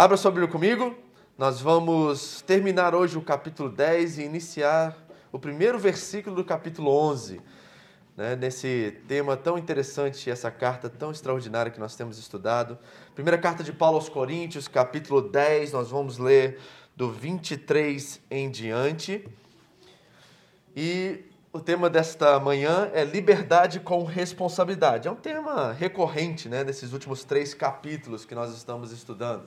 [0.00, 0.96] Abra sua Bíblia comigo.
[1.36, 4.96] Nós vamos terminar hoje o capítulo 10 e iniciar
[5.30, 7.38] o primeiro versículo do capítulo 11.
[8.16, 12.78] Né, nesse tema tão interessante, essa carta tão extraordinária que nós temos estudado.
[13.14, 16.58] Primeira carta de Paulo aos Coríntios, capítulo 10, nós vamos ler
[16.96, 19.28] do 23 em diante.
[20.74, 25.06] E o tema desta manhã é liberdade com responsabilidade.
[25.08, 29.46] É um tema recorrente né, nesses últimos três capítulos que nós estamos estudando.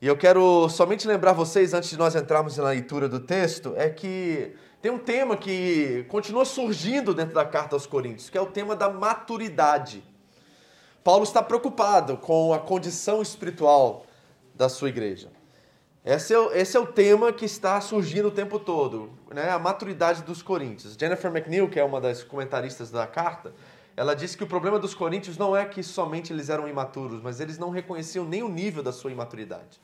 [0.00, 3.88] E eu quero somente lembrar vocês, antes de nós entrarmos na leitura do texto, é
[3.88, 8.46] que tem um tema que continua surgindo dentro da carta aos Coríntios, que é o
[8.46, 10.04] tema da maturidade.
[11.02, 14.04] Paulo está preocupado com a condição espiritual
[14.54, 15.30] da sua igreja.
[16.04, 19.50] Esse é, o, esse é o tema que está surgindo o tempo todo, né?
[19.50, 20.94] a maturidade dos coríntios.
[20.94, 23.54] Jennifer McNeil, que é uma das comentaristas da carta,
[23.96, 27.40] ela disse que o problema dos coríntios não é que somente eles eram imaturos, mas
[27.40, 29.80] eles não reconheciam nem o nível da sua imaturidade.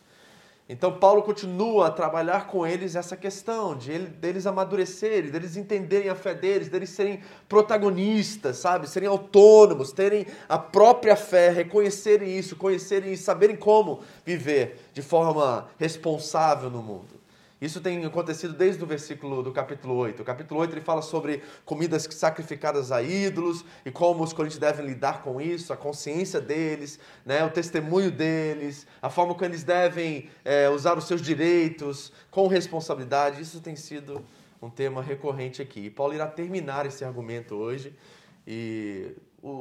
[0.73, 6.09] Então Paulo continua a trabalhar com eles essa questão de ele, deles amadurecerem, deles entenderem
[6.09, 8.89] a fé deles, deles serem protagonistas, sabe?
[8.89, 15.69] Serem autônomos, terem a própria fé, reconhecerem isso, conhecerem isso, saberem como viver de forma
[15.79, 17.22] responsável no mundo.
[17.63, 20.21] Isso tem acontecido desde o versículo do capítulo 8.
[20.21, 24.85] O capítulo 8 ele fala sobre comidas sacrificadas a ídolos e como os coríntios devem
[24.85, 30.29] lidar com isso, a consciência deles, né, o testemunho deles, a forma como eles devem
[30.45, 33.41] é, usar os seus direitos com responsabilidade.
[33.41, 34.25] Isso tem sido
[34.61, 35.83] um tema recorrente aqui.
[35.83, 37.95] E Paulo irá terminar esse argumento hoje
[38.45, 39.15] e,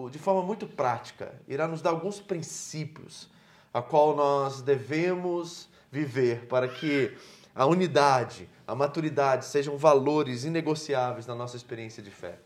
[0.09, 3.29] de forma muito prática, irá nos dar alguns princípios
[3.71, 7.15] a qual nós devemos viver para que
[7.53, 12.39] a unidade, a maturidade sejam valores inegociáveis na nossa experiência de fé.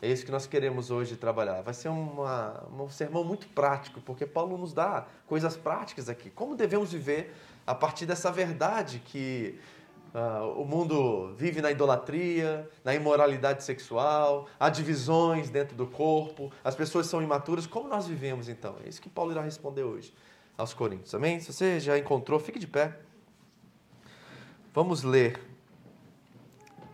[0.00, 1.60] É isso que nós queremos hoje trabalhar.
[1.62, 6.30] Vai ser uma, um sermão muito prático, porque Paulo nos dá coisas práticas aqui.
[6.30, 7.34] Como devemos viver
[7.66, 9.58] a partir dessa verdade que
[10.14, 16.76] uh, o mundo vive na idolatria, na imoralidade sexual, há divisões dentro do corpo, as
[16.76, 17.66] pessoas são imaturas.
[17.66, 18.76] Como nós vivemos então?
[18.84, 20.14] É isso que Paulo irá responder hoje
[20.56, 21.12] aos Coríntios.
[21.12, 21.40] Amém?
[21.40, 22.96] Se você já encontrou, fique de pé.
[24.78, 25.40] Vamos ler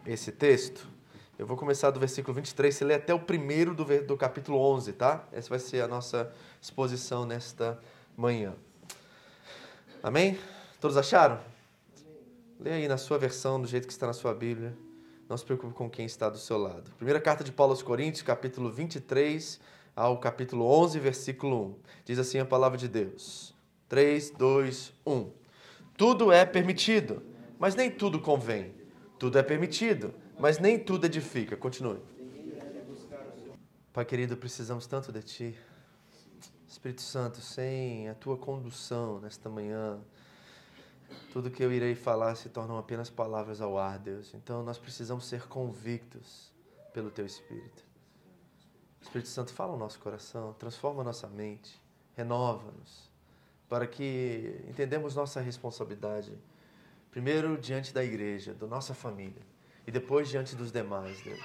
[0.07, 0.89] esse texto.
[1.39, 4.95] Eu vou começar do versículo 23, você lê até o primeiro do, do capítulo 11,
[4.95, 5.29] tá?
[5.31, 7.79] Essa vai ser a nossa exposição nesta
[8.17, 8.55] manhã.
[10.03, 10.39] Amém?
[10.81, 11.39] Todos acharam?
[12.59, 14.75] Lê aí na sua versão, do jeito que está na sua Bíblia.
[15.29, 16.91] Não se preocupe com quem está do seu lado.
[16.97, 19.61] Primeira carta de Paulo aos Coríntios, capítulo 23
[19.95, 21.75] ao capítulo 11, versículo 1.
[22.07, 23.55] Diz assim a palavra de Deus.
[23.91, 25.31] 3, 2, 1.
[25.99, 27.34] Tudo é permitido
[27.65, 28.75] mas nem tudo convém.
[29.19, 31.57] Tudo é permitido, mas nem tudo edifica.
[31.57, 31.99] Continue.
[33.91, 35.59] Pai querido, precisamos tanto de Ti.
[36.69, 39.99] Espírito Santo, sem a Tua condução nesta manhã,
[41.33, 44.35] tudo que eu irei falar se tornam apenas palavras ao ar, Deus.
[44.35, 46.53] Então nós precisamos ser convictos
[46.93, 47.83] pelo Teu Espírito.
[49.01, 51.81] Espírito Santo, fala o nosso coração, transforma a nossa mente,
[52.15, 53.11] renova-nos,
[53.71, 56.31] para que entendamos nossa responsabilidade
[57.15, 59.41] Primeiro diante da igreja, da nossa família,
[59.87, 61.39] e depois diante dos demais, Deus.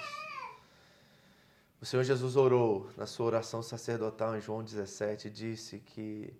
[1.80, 6.34] O Senhor Jesus orou na sua oração sacerdotal em João 17 e disse que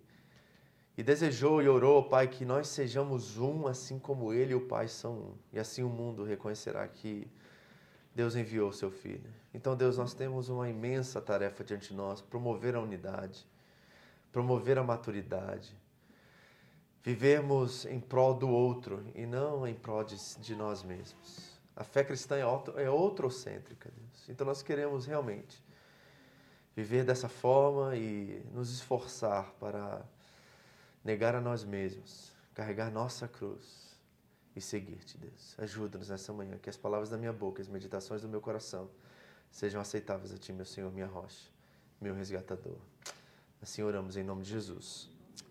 [0.98, 4.88] e desejou e orou, Pai, que nós sejamos um, assim como Ele e o Pai
[4.88, 5.34] são um.
[5.52, 7.24] E assim o mundo reconhecerá que
[8.12, 9.32] Deus enviou o seu Filho.
[9.54, 13.46] Então, Deus, nós temos uma imensa tarefa diante de nós: promover a unidade,
[14.32, 15.78] promover a maturidade,
[17.02, 21.58] vivermos em prol do outro e não em prol de, de nós mesmos.
[21.74, 24.28] A fé cristã é, é outrocêntrica, Deus.
[24.28, 25.62] Então, nós queremos realmente
[26.76, 30.04] viver dessa forma e nos esforçar para
[31.04, 33.98] negar a nós mesmos, carregar nossa cruz
[34.54, 35.54] e seguir-te, Deus.
[35.58, 38.90] Ajuda-nos nessa manhã, que as palavras da minha boca, as meditações do meu coração
[39.50, 41.48] sejam aceitáveis a Ti, meu Senhor, minha rocha,
[42.00, 42.76] meu resgatador.
[43.62, 45.08] Assim oramos em nome de Jesus.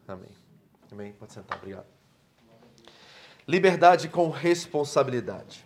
[0.07, 0.48] Amém.
[0.91, 1.13] Amém.
[1.13, 1.85] Pode sentar, obrigado.
[3.47, 5.63] Liberdade com responsabilidade.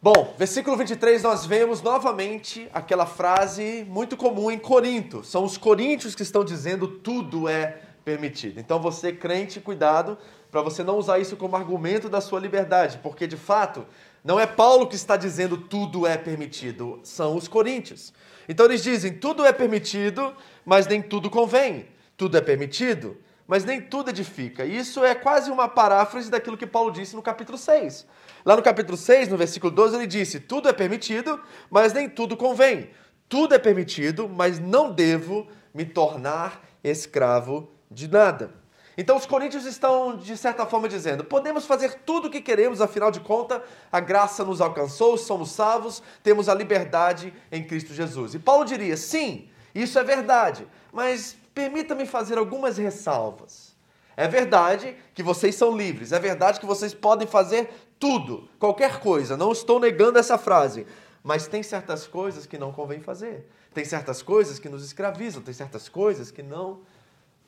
[0.00, 5.22] Bom, versículo 23 nós vemos novamente aquela frase muito comum em Corinto.
[5.24, 8.58] São os coríntios que estão dizendo tudo é permitido.
[8.58, 10.16] Então você, crente, cuidado
[10.50, 13.84] para você não usar isso como argumento da sua liberdade, porque de fato
[14.24, 18.14] não é Paulo que está dizendo tudo é permitido, são os coríntios.
[18.48, 20.34] Então eles dizem tudo é permitido,
[20.64, 21.88] mas nem tudo convém.
[22.16, 23.16] Tudo é permitido,
[23.48, 24.66] mas nem tudo edifica.
[24.66, 28.06] Isso é quase uma paráfrase daquilo que Paulo disse no capítulo 6.
[28.44, 31.40] Lá no capítulo 6, no versículo 12, ele disse: Tudo é permitido,
[31.70, 32.90] mas nem tudo convém.
[33.26, 38.52] Tudo é permitido, mas não devo me tornar escravo de nada.
[38.98, 43.10] Então os coríntios estão, de certa forma, dizendo: podemos fazer tudo o que queremos, afinal
[43.10, 48.34] de contas, a graça nos alcançou, somos salvos, temos a liberdade em Cristo Jesus.
[48.34, 53.76] E Paulo diria: sim, isso é verdade, mas permita-me fazer algumas ressalvas.
[54.16, 57.68] É verdade que vocês são livres, é verdade que vocês podem fazer
[57.98, 60.86] tudo, qualquer coisa, não estou negando essa frase,
[61.20, 65.52] mas tem certas coisas que não convém fazer, tem certas coisas que nos escravizam, tem
[65.52, 66.78] certas coisas que não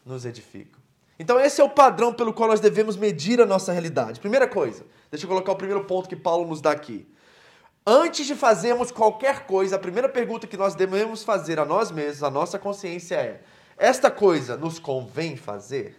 [0.05, 0.81] nos edificam.
[1.17, 4.19] Então, esse é o padrão pelo qual nós devemos medir a nossa realidade.
[4.19, 7.07] Primeira coisa, deixa eu colocar o primeiro ponto que Paulo nos dá aqui.
[7.87, 12.25] Antes de fazermos qualquer coisa, a primeira pergunta que nós devemos fazer a nós mesmos,
[12.25, 13.43] a nossa consciência é:
[13.81, 15.97] esta coisa nos convém fazer?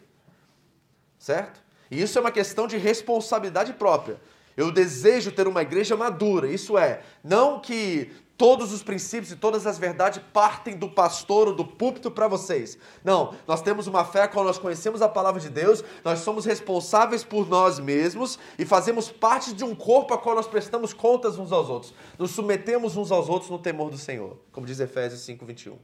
[1.17, 1.59] Certo?
[1.89, 4.21] E isso é uma questão de responsabilidade própria.
[4.55, 9.65] Eu desejo ter uma igreja madura, isso é, não que todos os princípios e todas
[9.65, 12.77] as verdades partem do pastor ou do púlpito para vocês.
[13.03, 17.23] Não, nós temos uma fé quando nós conhecemos a palavra de Deus, nós somos responsáveis
[17.23, 21.51] por nós mesmos e fazemos parte de um corpo a qual nós prestamos contas uns
[21.51, 21.93] aos outros.
[22.17, 25.77] Nos submetemos uns aos outros no temor do Senhor, como diz Efésios 5, 21.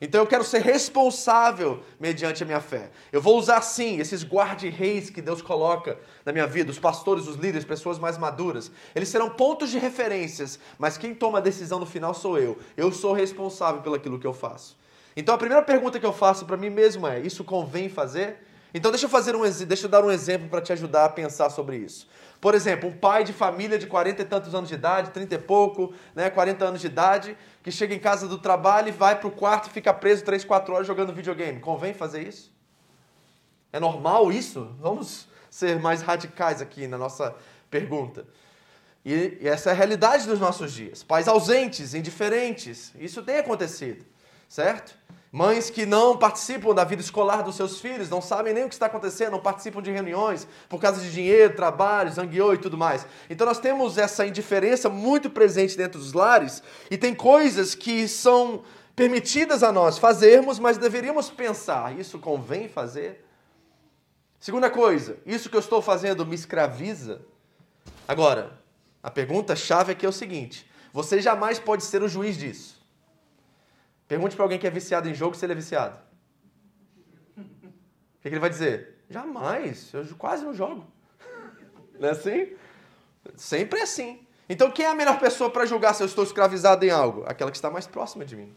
[0.00, 2.90] Então eu quero ser responsável mediante a minha fé.
[3.10, 7.36] Eu vou usar sim esses guarda-reis que Deus coloca na minha vida, os pastores, os
[7.36, 8.70] líderes, pessoas mais maduras.
[8.94, 12.58] Eles serão pontos de referências, mas quem toma a decisão no final sou eu.
[12.76, 14.76] Eu sou responsável pelo aquilo que eu faço.
[15.16, 18.44] Então a primeira pergunta que eu faço para mim mesmo é: isso convém fazer?
[18.74, 21.48] Então deixa eu fazer um deixa eu dar um exemplo para te ajudar a pensar
[21.48, 22.06] sobre isso.
[22.40, 25.38] Por exemplo, um pai de família de 40 e tantos anos de idade, 30 e
[25.38, 29.28] pouco, né, 40 anos de idade, que chega em casa do trabalho e vai para
[29.28, 31.60] o quarto e fica preso 3, 4 horas jogando videogame.
[31.60, 32.52] Convém fazer isso?
[33.72, 34.74] É normal isso?
[34.80, 37.34] Vamos ser mais radicais aqui na nossa
[37.70, 38.26] pergunta.
[39.04, 41.02] E, e essa é a realidade dos nossos dias.
[41.02, 44.04] Pais ausentes, indiferentes, isso tem acontecido,
[44.48, 44.96] certo?
[45.36, 48.74] Mães que não participam da vida escolar dos seus filhos, não sabem nem o que
[48.74, 53.06] está acontecendo, não participam de reuniões por causa de dinheiro, trabalho, zangueou e tudo mais.
[53.28, 58.62] Então nós temos essa indiferença muito presente dentro dos lares e tem coisas que são
[58.96, 63.22] permitidas a nós fazermos, mas deveríamos pensar: isso convém fazer?
[64.40, 67.20] Segunda coisa, isso que eu estou fazendo me escraviza?
[68.08, 68.58] Agora,
[69.02, 72.75] a pergunta chave aqui é o seguinte: você jamais pode ser o juiz disso.
[74.08, 75.98] Pergunte para alguém que é viciado em jogo se ele é viciado.
[77.36, 77.42] O
[78.22, 79.04] que, que ele vai dizer?
[79.08, 80.86] Jamais, eu quase não jogo.
[81.98, 82.54] Não é assim?
[83.36, 84.26] Sempre é assim.
[84.48, 87.24] Então, quem é a melhor pessoa para julgar se eu estou escravizado em algo?
[87.26, 88.54] Aquela que está mais próxima de mim.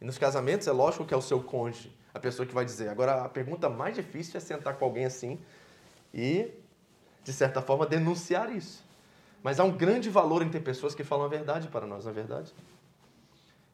[0.00, 2.88] E nos casamentos, é lógico que é o seu cônjuge, a pessoa que vai dizer.
[2.88, 5.40] Agora, a pergunta mais difícil é sentar com alguém assim
[6.12, 6.50] e,
[7.24, 8.84] de certa forma, denunciar isso.
[9.42, 12.10] Mas há um grande valor em ter pessoas que falam a verdade para nós, não
[12.12, 12.52] é verdade?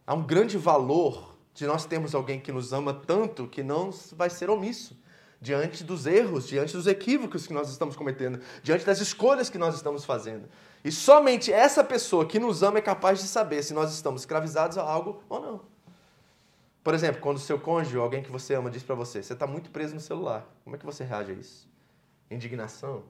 [0.09, 4.31] Há um grande valor de nós termos alguém que nos ama tanto que não vai
[4.31, 4.99] ser omisso
[5.39, 9.75] diante dos erros, diante dos equívocos que nós estamos cometendo, diante das escolhas que nós
[9.75, 10.49] estamos fazendo.
[10.83, 14.79] E somente essa pessoa que nos ama é capaz de saber se nós estamos escravizados
[14.79, 15.61] a algo ou não.
[16.83, 19.47] Por exemplo, quando o seu cônjuge alguém que você ama diz para você, você está
[19.47, 21.69] muito preso no celular, como é que você reage a isso?
[22.31, 23.05] Indignação?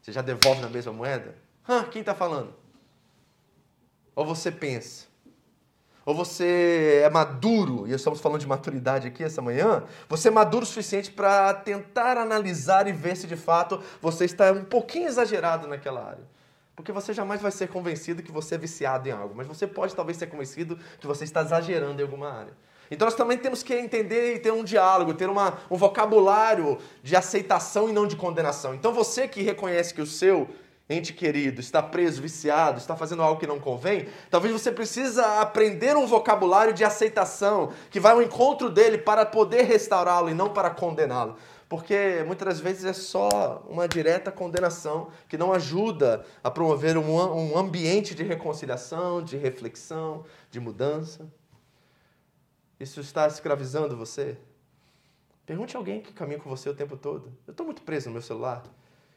[0.00, 1.36] Você já devolve na mesma moeda?
[1.66, 2.54] Ah, quem está falando?
[4.16, 5.08] Ou você pensa,
[6.08, 10.62] ou você é maduro, e estamos falando de maturidade aqui essa manhã, você é maduro
[10.62, 15.68] o suficiente para tentar analisar e ver se de fato você está um pouquinho exagerado
[15.68, 16.24] naquela área.
[16.74, 19.94] Porque você jamais vai ser convencido que você é viciado em algo, mas você pode
[19.94, 22.54] talvez ser convencido que você está exagerando em alguma área.
[22.90, 27.16] Então nós também temos que entender e ter um diálogo, ter uma, um vocabulário de
[27.16, 28.74] aceitação e não de condenação.
[28.74, 30.48] Então você que reconhece que o seu
[30.88, 35.96] ente querido está preso, viciado, está fazendo algo que não convém, talvez você precisa aprender
[35.96, 40.70] um vocabulário de aceitação que vai ao encontro dele para poder restaurá-lo e não para
[40.70, 41.36] condená-lo.
[41.68, 47.58] Porque muitas das vezes é só uma direta condenação que não ajuda a promover um,
[47.58, 51.30] ambiente de reconciliação, de reflexão, de mudança.
[52.80, 54.38] Isso está escravizando você?
[55.44, 57.30] Pergunte a alguém que caminha com você o tempo todo.
[57.46, 58.62] Eu estou muito preso no meu celular.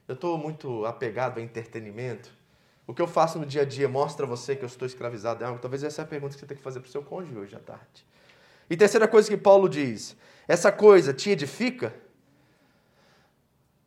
[0.08, 2.32] Eu estou muito apegado a entretenimento.
[2.88, 5.44] O que eu faço no dia a dia mostra a você que eu estou escravizado
[5.44, 5.60] em algo?
[5.60, 7.56] Talvez essa é a pergunta que você tem que fazer para o seu cônjuge hoje
[7.56, 8.06] à tarde.
[8.70, 10.16] E terceira coisa que Paulo diz:
[10.48, 11.94] essa coisa te edifica?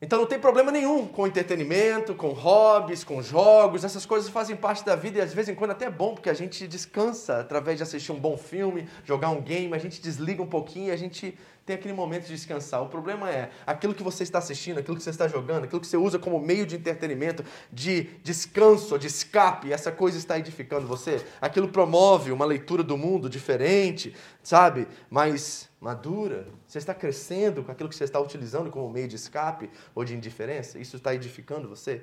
[0.05, 4.85] Então não tem problema nenhum com entretenimento, com hobbies, com jogos, essas coisas fazem parte
[4.85, 7.79] da vida e às vezes em quando até é bom, porque a gente descansa através
[7.79, 10.97] de assistir um bom filme, jogar um game, a gente desliga um pouquinho e a
[10.97, 12.83] gente tem aquele momento de descansar.
[12.83, 15.87] O problema é aquilo que você está assistindo, aquilo que você está jogando, aquilo que
[15.87, 17.43] você usa como meio de entretenimento,
[17.73, 21.25] de descanso, de escape, essa coisa está edificando você.
[21.41, 24.87] Aquilo promove uma leitura do mundo diferente, sabe?
[25.09, 26.49] Mais madura.
[26.67, 30.15] Você está crescendo com aquilo que você está utilizando como meio de escape ou de
[30.15, 30.79] indiferença.
[30.79, 32.03] Isso está edificando você.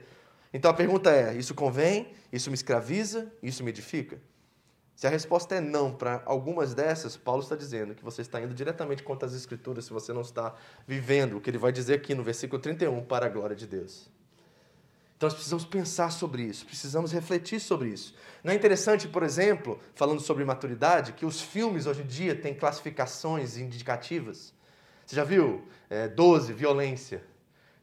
[0.52, 2.14] Então a pergunta é: isso convém?
[2.34, 3.32] Isso me escraviza?
[3.44, 4.20] Isso me edifica?
[5.02, 8.54] Se a resposta é não para algumas dessas, Paulo está dizendo que você está indo
[8.54, 10.54] diretamente contra as Escrituras se você não está
[10.88, 14.08] vivendo o que ele vai dizer aqui no versículo 31, para a glória de Deus.
[15.18, 18.14] Então nós precisamos pensar sobre isso, precisamos refletir sobre isso.
[18.44, 22.54] Não é interessante, por exemplo, falando sobre maturidade, que os filmes hoje em dia têm
[22.54, 24.54] classificações indicativas?
[25.08, 25.68] Você já viu?
[25.90, 27.24] É, 12, violência.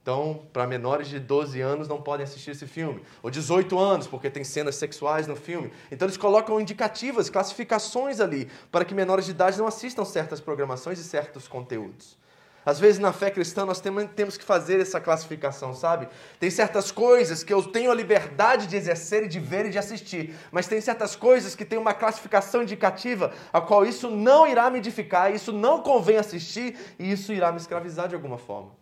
[0.08, 3.02] Então, para menores de 12 anos não podem assistir esse filme.
[3.22, 5.70] Ou 18 anos, porque tem cenas sexuais no filme.
[5.92, 10.98] Então, eles colocam indicativas, classificações ali, para que menores de idade não assistam certas programações
[10.98, 12.16] e certos conteúdos.
[12.64, 13.82] Às vezes, na fé cristã, nós
[14.16, 16.08] temos que fazer essa classificação, sabe?
[16.40, 19.76] Tem certas coisas que eu tenho a liberdade de exercer e de ver e de
[19.76, 24.70] assistir, mas tem certas coisas que têm uma classificação indicativa, a qual isso não irá
[24.70, 28.77] me edificar, isso não convém assistir e isso irá me escravizar de alguma forma.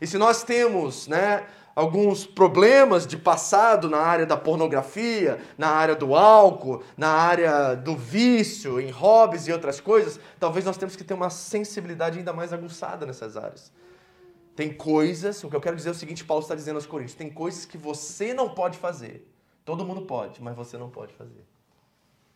[0.00, 5.94] E se nós temos né, alguns problemas de passado na área da pornografia, na área
[5.94, 11.04] do álcool, na área do vício, em hobbies e outras coisas, talvez nós temos que
[11.04, 13.72] ter uma sensibilidade ainda mais aguçada nessas áreas.
[14.56, 17.16] Tem coisas, o que eu quero dizer é o seguinte, Paulo está dizendo aos Coríntios,
[17.16, 19.26] tem coisas que você não pode fazer.
[19.64, 21.44] Todo mundo pode, mas você não pode fazer.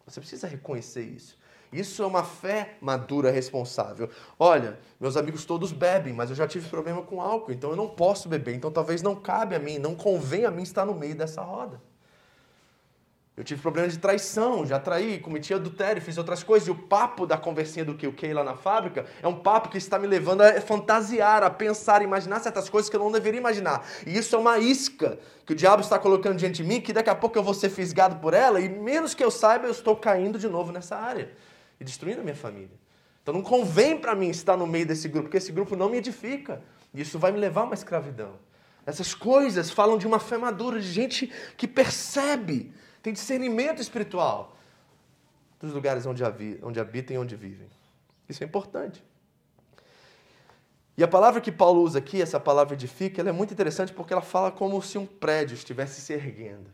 [0.07, 1.37] Você precisa reconhecer isso.
[1.75, 4.09] Isso é uma fé madura, responsável.
[4.39, 7.89] Olha, meus amigos todos bebem, mas eu já tive problema com álcool, então eu não
[7.89, 8.55] posso beber.
[8.55, 11.81] Então talvez não cabe a mim, não convém a mim estar no meio dessa roda.
[13.37, 16.69] Eu tive problema de traição, já traí, cometi adultério, fiz outras coisas.
[16.69, 19.77] E o papo da conversinha do que o lá na fábrica é um papo que
[19.77, 23.41] está me levando a fantasiar, a pensar, a imaginar certas coisas que eu não deveria
[23.41, 23.85] imaginar.
[24.07, 27.11] E isso é uma isca que o diabo está colocando diante de mim, que daqui
[27.11, 29.97] a pouco eu vou ser fisgado por ela, e menos que eu saiba, eu estou
[29.97, 31.29] caindo de novo nessa área
[31.85, 32.77] destruindo a minha família.
[33.23, 35.99] Então não convém para mim estar no meio desse grupo, porque esse grupo não me
[35.99, 36.63] edifica.
[36.93, 38.39] E isso vai me levar a uma escravidão.
[38.87, 42.73] Essas coisas falam de uma fé madura, de gente que percebe,
[43.03, 44.57] tem discernimento espiritual
[45.61, 46.23] dos lugares onde,
[46.63, 47.69] onde habitam e onde vivem.
[48.29, 49.03] Isso é importante.
[50.97, 54.13] E a palavra que Paulo usa aqui, essa palavra edifica, ela é muito interessante porque
[54.13, 56.71] ela fala como se um prédio estivesse se erguendo.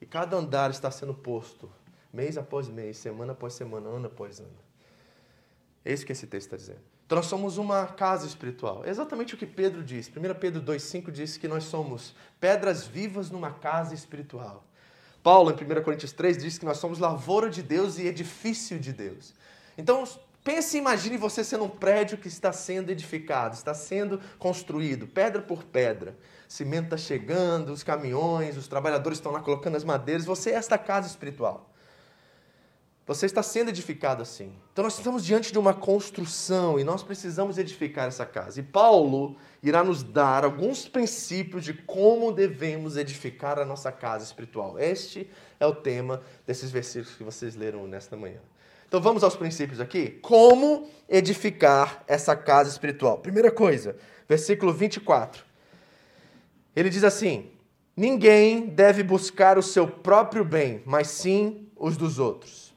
[0.00, 1.70] E cada andar está sendo posto
[2.12, 4.68] mês após mês, semana após semana, ano após ano.
[5.84, 6.80] É isso que esse texto está dizendo.
[7.06, 8.84] Então nós somos uma casa espiritual.
[8.84, 10.08] É exatamente o que Pedro diz.
[10.08, 14.62] 1 Pedro 2,5 diz que nós somos pedras vivas numa casa espiritual.
[15.22, 18.92] Paulo, em 1 Coríntios 3, diz que nós somos lavoura de Deus e edifício de
[18.92, 19.34] Deus.
[19.76, 20.04] Então,
[20.44, 25.40] pense e imagine você sendo um prédio que está sendo edificado, está sendo construído, pedra
[25.40, 26.16] por pedra.
[26.46, 30.24] Cimento está chegando, os caminhões, os trabalhadores estão lá colocando as madeiras.
[30.24, 31.67] Você é esta casa espiritual.
[33.08, 34.52] Você está sendo edificado assim.
[34.70, 38.60] Então nós estamos diante de uma construção e nós precisamos edificar essa casa.
[38.60, 44.78] E Paulo irá nos dar alguns princípios de como devemos edificar a nossa casa espiritual.
[44.78, 45.26] Este
[45.58, 48.40] é o tema desses versículos que vocês leram nesta manhã.
[48.86, 50.10] Então vamos aos princípios aqui.
[50.20, 53.20] Como edificar essa casa espiritual?
[53.20, 53.96] Primeira coisa,
[54.28, 55.42] versículo 24.
[56.76, 57.50] Ele diz assim:
[57.96, 62.67] Ninguém deve buscar o seu próprio bem, mas sim os dos outros.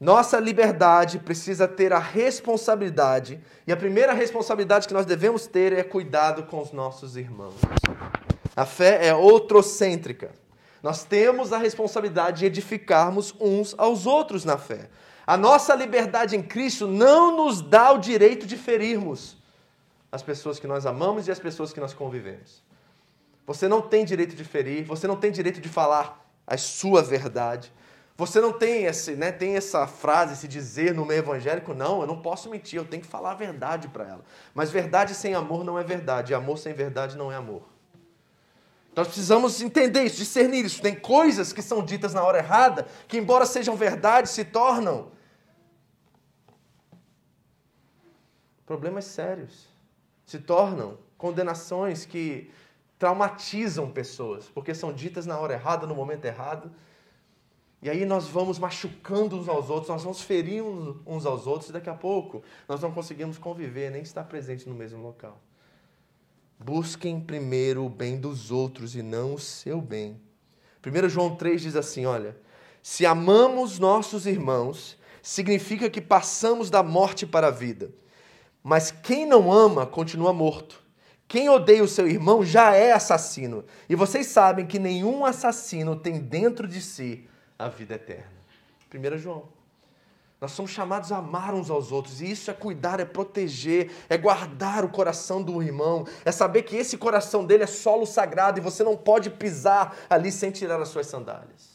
[0.00, 5.82] Nossa liberdade precisa ter a responsabilidade, e a primeira responsabilidade que nós devemos ter é
[5.82, 7.54] cuidado com os nossos irmãos.
[8.56, 10.32] A fé é outrocêntrica.
[10.82, 14.90] Nós temos a responsabilidade de edificarmos uns aos outros na fé.
[15.26, 19.36] A nossa liberdade em Cristo não nos dá o direito de ferirmos
[20.12, 22.62] as pessoas que nós amamos e as pessoas que nós convivemos.
[23.46, 27.72] Você não tem direito de ferir, você não tem direito de falar a sua verdade.
[28.16, 32.06] Você não tem, esse, né, tem essa frase, esse dizer no meio evangélico, não, eu
[32.06, 34.24] não posso mentir, eu tenho que falar a verdade para ela.
[34.54, 37.62] Mas verdade sem amor não é verdade, e amor sem verdade não é amor.
[38.94, 40.80] Nós precisamos entender isso, discernir isso.
[40.80, 45.10] Tem coisas que são ditas na hora errada, que, embora sejam verdade, se tornam
[48.64, 49.66] problemas sérios.
[50.24, 52.50] Se tornam condenações que
[52.96, 56.72] traumatizam pessoas, porque são ditas na hora errada, no momento errado.
[57.84, 61.72] E aí nós vamos machucando uns aos outros, nós vamos ferindo uns aos outros, e
[61.74, 65.38] daqui a pouco nós não conseguimos conviver, nem estar presente no mesmo local.
[66.58, 70.18] Busquem primeiro o bem dos outros e não o seu bem.
[70.82, 72.34] 1 João 3 diz assim: olha,
[72.82, 77.92] se amamos nossos irmãos, significa que passamos da morte para a vida.
[78.62, 80.82] Mas quem não ama continua morto.
[81.28, 83.62] Quem odeia o seu irmão já é assassino.
[83.90, 88.32] E vocês sabem que nenhum assassino tem dentro de si a vida eterna.
[88.92, 89.48] 1 João.
[90.40, 94.18] Nós somos chamados a amar uns aos outros, e isso é cuidar, é proteger, é
[94.18, 98.62] guardar o coração do irmão, é saber que esse coração dele é solo sagrado e
[98.62, 101.74] você não pode pisar ali sem tirar as suas sandálias.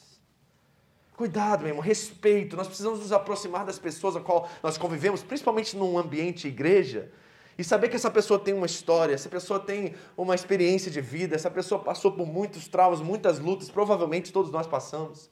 [1.18, 2.56] Cuidado, meu irmão, respeito.
[2.56, 7.12] Nós precisamos nos aproximar das pessoas a qual nós convivemos, principalmente num ambiente igreja,
[7.58, 11.36] e saber que essa pessoa tem uma história, essa pessoa tem uma experiência de vida,
[11.36, 15.30] essa pessoa passou por muitos traumas, muitas lutas, provavelmente todos nós passamos.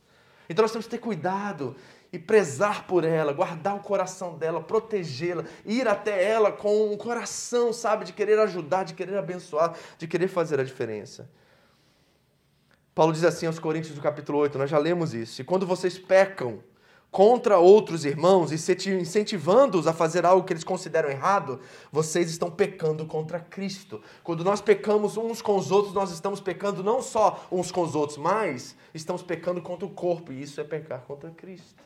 [0.50, 1.76] Então nós temos que ter cuidado
[2.12, 7.74] e prezar por ela, guardar o coração dela, protegê-la, ir até ela com um coração,
[7.74, 11.30] sabe, de querer ajudar, de querer abençoar, de querer fazer a diferença.
[12.96, 15.42] Paulo diz assim aos Coríntios do capítulo 8, nós já lemos isso.
[15.42, 16.64] E quando vocês pecam
[17.18, 21.60] contra outros irmãos e incentivando-os a fazer algo que eles consideram errado,
[21.92, 24.04] vocês estão pecando contra Cristo.
[24.24, 27.96] Quando nós pecamos uns com os outros, nós estamos pecando não só uns com os
[27.96, 31.84] outros, mas estamos pecando contra o corpo, e isso é pecar contra Cristo.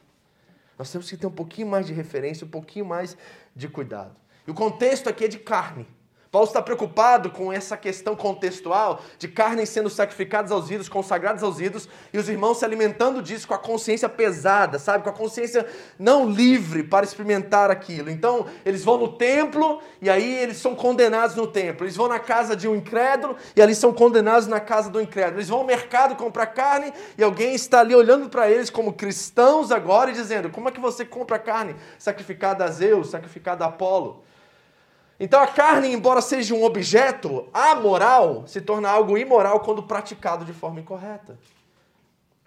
[0.77, 3.15] Nós temos que ter um pouquinho mais de referência, um pouquinho mais
[3.55, 4.17] de cuidado.
[4.45, 5.87] E o contexto aqui é de carne.
[6.31, 11.59] Paulo está preocupado com essa questão contextual de carnes sendo sacrificadas aos ídolos, consagradas aos
[11.59, 15.03] ídolos, e os irmãos se alimentando disso com a consciência pesada, sabe?
[15.03, 15.67] Com a consciência
[15.99, 18.09] não livre para experimentar aquilo.
[18.09, 21.85] Então, eles vão no templo e aí eles são condenados no templo.
[21.85, 25.39] Eles vão na casa de um incrédulo e ali são condenados na casa do incrédulo.
[25.39, 29.69] Eles vão ao mercado comprar carne e alguém está ali olhando para eles como cristãos
[29.69, 34.23] agora e dizendo: como é que você compra carne sacrificada a Zeus, sacrificada a Apolo?
[35.23, 40.51] Então a carne, embora seja um objeto amoral, se torna algo imoral quando praticado de
[40.51, 41.37] forma incorreta.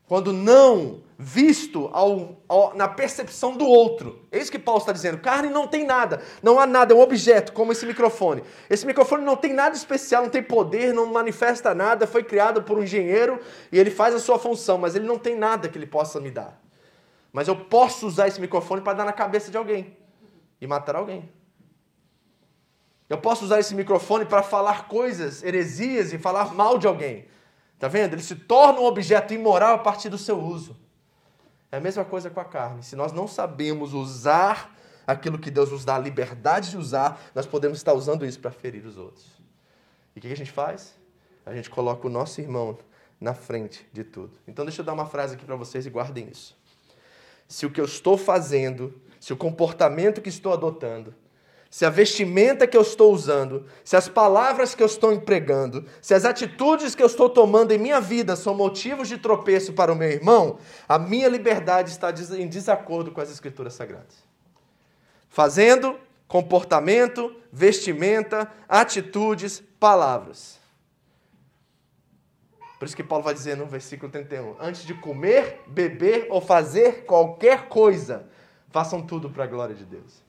[0.09, 4.27] Quando não visto ao, ao, na percepção do outro.
[4.33, 5.19] É isso que Paulo está dizendo.
[5.19, 8.43] Carne não tem nada, não há nada, é um objeto, como esse microfone.
[8.69, 12.77] Esse microfone não tem nada especial, não tem poder, não manifesta nada, foi criado por
[12.77, 13.39] um engenheiro
[13.71, 16.29] e ele faz a sua função, mas ele não tem nada que ele possa me
[16.29, 16.61] dar.
[17.33, 19.97] Mas eu posso usar esse microfone para dar na cabeça de alguém
[20.61, 21.31] e matar alguém.
[23.09, 27.27] Eu posso usar esse microfone para falar coisas, heresias e falar mal de alguém.
[27.79, 28.15] Tá vendo?
[28.15, 30.77] Ele se torna um objeto imoral a partir do seu uso.
[31.71, 32.83] É a mesma coisa com a carne.
[32.83, 34.75] Se nós não sabemos usar
[35.07, 38.51] aquilo que Deus nos dá a liberdade de usar, nós podemos estar usando isso para
[38.51, 39.27] ferir os outros.
[40.15, 40.95] E o que a gente faz?
[41.45, 42.79] A gente coloca o nosso irmão
[43.21, 44.33] na frente de tudo.
[44.47, 46.57] Então deixa eu dar uma frase aqui para vocês e guardem isso.
[47.47, 51.15] Se o que eu estou fazendo, se o comportamento que estou adotando
[51.75, 56.15] se a vestimenta que eu estou usando, se as palavras que eu estou empregando, se
[56.15, 59.97] as atitudes que eu estou tomando em minha vida são motivos de tropeço para o
[59.97, 64.23] meu irmão, a minha liberdade está em desacordo com as Escrituras Sagradas.
[65.29, 70.61] Fazendo, comportamento, vestimenta, atitudes, palavras.
[72.79, 77.05] Por isso que Paulo vai dizer no versículo 31: Antes de comer, beber ou fazer
[77.05, 78.29] qualquer coisa,
[78.71, 80.24] façam tudo para a glória de Deus.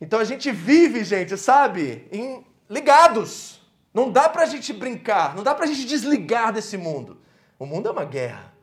[0.00, 3.60] Então a gente vive, gente, sabe, em ligados.
[3.92, 7.18] Não dá pra gente brincar, não dá pra gente desligar desse mundo.
[7.58, 8.54] O mundo é uma guerra.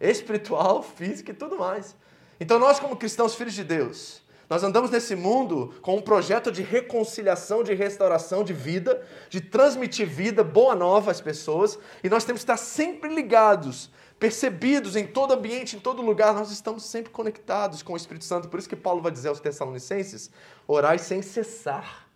[0.00, 1.94] Espiritual, física e tudo mais.
[2.40, 6.62] Então nós, como cristãos, filhos de Deus, nós andamos nesse mundo com um projeto de
[6.62, 12.40] reconciliação, de restauração de vida, de transmitir vida, boa nova às pessoas, e nós temos
[12.40, 17.82] que estar sempre ligados percebidos em todo ambiente, em todo lugar, nós estamos sempre conectados
[17.82, 18.48] com o Espírito Santo.
[18.48, 20.30] Por isso que Paulo vai dizer aos Tessalonicenses:
[20.66, 22.06] orai sem cessar.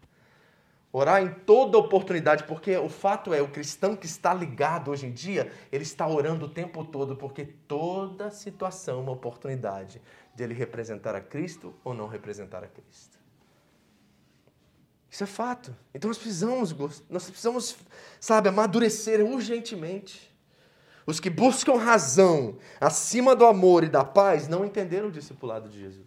[0.93, 5.13] Orar em toda oportunidade, porque o fato é, o cristão que está ligado hoje em
[5.13, 10.03] dia, ele está orando o tempo todo, porque toda situação é uma oportunidade
[10.35, 13.21] de ele representar a Cristo ou não representar a Cristo.
[15.09, 15.77] Isso é fato.
[15.95, 16.75] Então nós precisamos,
[17.09, 17.77] nós precisamos,
[18.19, 20.30] sabe, amadurecer urgentemente.
[21.11, 25.81] Os que buscam razão acima do amor e da paz não entenderam o discipulado de
[25.81, 26.07] Jesus.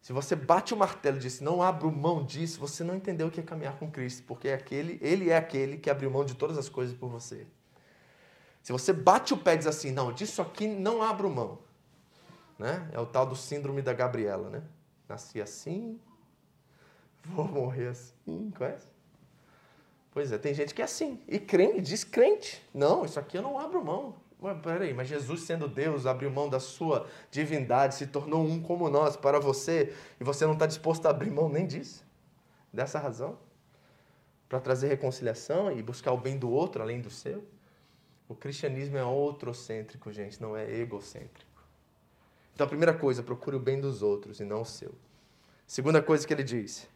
[0.00, 3.30] Se você bate o martelo e diz, não abro mão disso, você não entendeu o
[3.30, 6.34] que é caminhar com Cristo, porque é aquele, ele é aquele que abriu mão de
[6.34, 7.44] todas as coisas por você.
[8.62, 11.58] Se você bate o pé e diz assim, não, disso aqui não abro mão.
[12.56, 12.88] Né?
[12.92, 14.62] É o tal do síndrome da Gabriela, né?
[15.08, 15.98] Nasci assim,
[17.24, 18.86] vou morrer assim, conhece?
[20.12, 21.20] Pois é, tem gente que é assim.
[21.28, 22.62] E crente, diz crente.
[22.74, 24.16] Não, isso aqui eu não abro mão.
[24.40, 28.88] Mas peraí, mas Jesus, sendo Deus, abriu mão da sua divindade, se tornou um como
[28.88, 32.04] nós para você, e você não está disposto a abrir mão nem disso?
[32.72, 33.38] Dessa razão?
[34.48, 37.44] Para trazer reconciliação e buscar o bem do outro além do seu?
[38.26, 41.50] O cristianismo é outrocêntrico, gente, não é egocêntrico.
[42.54, 44.94] Então, a primeira coisa, procure o bem dos outros e não o seu.
[45.66, 46.88] Segunda coisa que ele diz,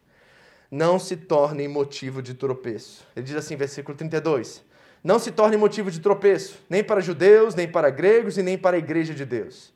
[0.69, 3.05] não se torne motivo de tropeço.
[3.15, 4.63] Ele diz assim, versículo 32:
[5.03, 8.75] Não se torne motivo de tropeço, nem para judeus, nem para gregos e nem para
[8.75, 9.73] a igreja de Deus.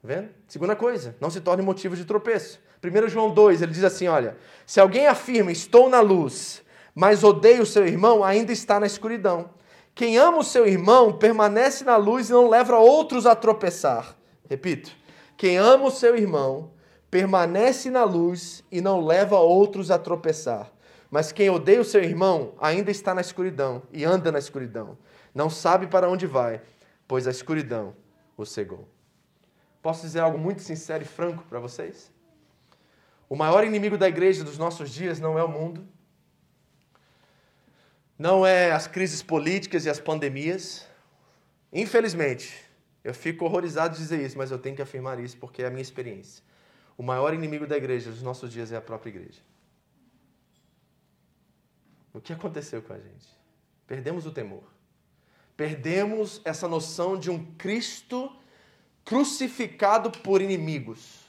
[0.00, 0.30] Tá vendo?
[0.48, 2.60] Segunda coisa, não se torne motivo de tropeço.
[2.82, 6.62] 1 João 2, ele diz assim: Olha, se alguém afirma, estou na luz,
[6.94, 9.50] mas odeia o seu irmão, ainda está na escuridão.
[9.94, 14.16] Quem ama o seu irmão permanece na luz e não leva outros a tropeçar.
[14.48, 14.90] Repito,
[15.36, 16.71] quem ama o seu irmão
[17.12, 20.72] permanece na luz e não leva outros a tropeçar.
[21.10, 24.96] Mas quem odeia o seu irmão ainda está na escuridão e anda na escuridão.
[25.34, 26.62] Não sabe para onde vai,
[27.06, 27.94] pois a escuridão
[28.34, 28.88] o cegou.
[29.82, 32.10] Posso dizer algo muito sincero e franco para vocês?
[33.28, 35.86] O maior inimigo da igreja dos nossos dias não é o mundo,
[38.18, 40.86] não é as crises políticas e as pandemias.
[41.70, 42.64] Infelizmente,
[43.04, 45.70] eu fico horrorizado de dizer isso, mas eu tenho que afirmar isso porque é a
[45.70, 46.42] minha experiência.
[47.02, 49.40] O maior inimigo da igreja dos nossos dias é a própria igreja.
[52.14, 53.26] O que aconteceu com a gente?
[53.88, 54.62] Perdemos o temor.
[55.56, 58.30] Perdemos essa noção de um Cristo
[59.04, 61.24] crucificado por inimigos.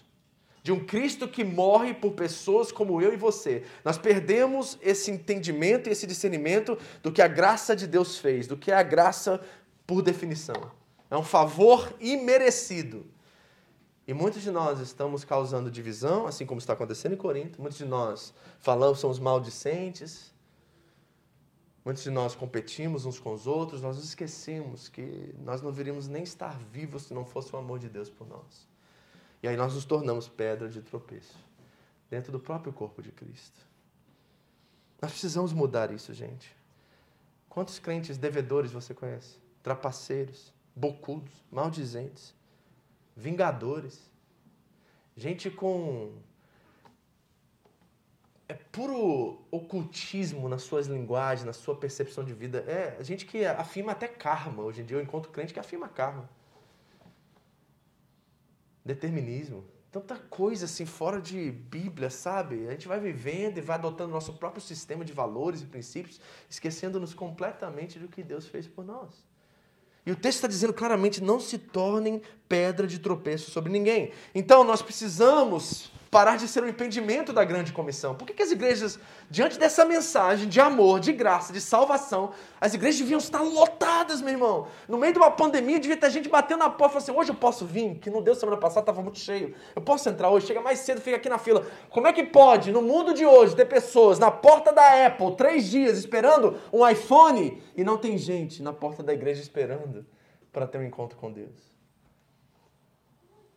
[0.62, 3.66] De um Cristo que morre por pessoas como eu e você.
[3.84, 8.56] Nós perdemos esse entendimento e esse discernimento do que a graça de Deus fez, do
[8.56, 9.44] que é a graça
[9.88, 10.72] por definição.
[11.10, 13.12] É um favor imerecido
[14.06, 17.62] e muitos de nós estamos causando divisão, assim como está acontecendo em Corinto.
[17.62, 20.34] Muitos de nós falamos, somos maldicentes.
[21.86, 23.82] Muitos de nós competimos uns com os outros.
[23.82, 27.88] Nós esquecemos que nós não viríamos nem estar vivos se não fosse o amor de
[27.88, 28.68] Deus por nós.
[29.42, 31.38] E aí nós nos tornamos pedra de tropeço
[32.10, 33.60] dentro do próprio corpo de Cristo.
[35.02, 36.54] Nós precisamos mudar isso, gente.
[37.48, 39.38] Quantos crentes devedores você conhece?
[39.62, 42.34] Trapaceiros, bocudos, maldizentes
[43.16, 44.10] vingadores,
[45.16, 46.14] gente com
[48.48, 52.60] é puro ocultismo nas suas linguagens, na sua percepção de vida.
[52.68, 54.64] É gente que afirma até karma.
[54.64, 56.30] Hoje em dia eu encontro crente que afirma karma.
[58.86, 59.66] Determinismo.
[59.92, 62.68] Tanta coisa assim fora de Bíblia, sabe?
[62.68, 67.14] A gente vai vivendo e vai adotando nosso próprio sistema de valores e princípios, esquecendo-nos
[67.14, 69.24] completamente do que Deus fez por nós.
[70.06, 74.12] E o texto está dizendo claramente: não se tornem pedra de tropeço sobre ninguém.
[74.36, 78.14] Então nós precisamos parar de ser um impedimento da grande comissão.
[78.14, 79.00] Por que, que as igrejas,
[79.32, 84.30] diante dessa mensagem de amor, de graça, de salvação, as igrejas deviam estar lotadas, meu
[84.30, 84.68] irmão?
[84.88, 87.36] No meio de uma pandemia, devia ter gente batendo na porta e assim: hoje eu
[87.36, 89.56] posso vir, que não deu semana passada, estava muito cheio.
[89.76, 91.66] Eu posso entrar hoje, chega mais cedo, fica aqui na fila.
[91.90, 95.68] Como é que pode, no mundo de hoje, ter pessoas na porta da Apple, três
[95.68, 100.06] dias, esperando um iPhone, e não tem gente na porta da igreja esperando
[100.52, 101.73] para ter um encontro com Deus?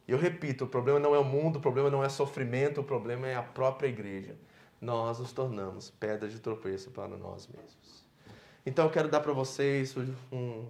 [0.07, 2.85] E eu repito, o problema não é o mundo, o problema não é sofrimento, o
[2.85, 4.37] problema é a própria igreja.
[4.81, 8.05] Nós nos tornamos pedra de tropeço para nós mesmos.
[8.65, 9.97] Então eu quero dar para vocês
[10.33, 10.67] um,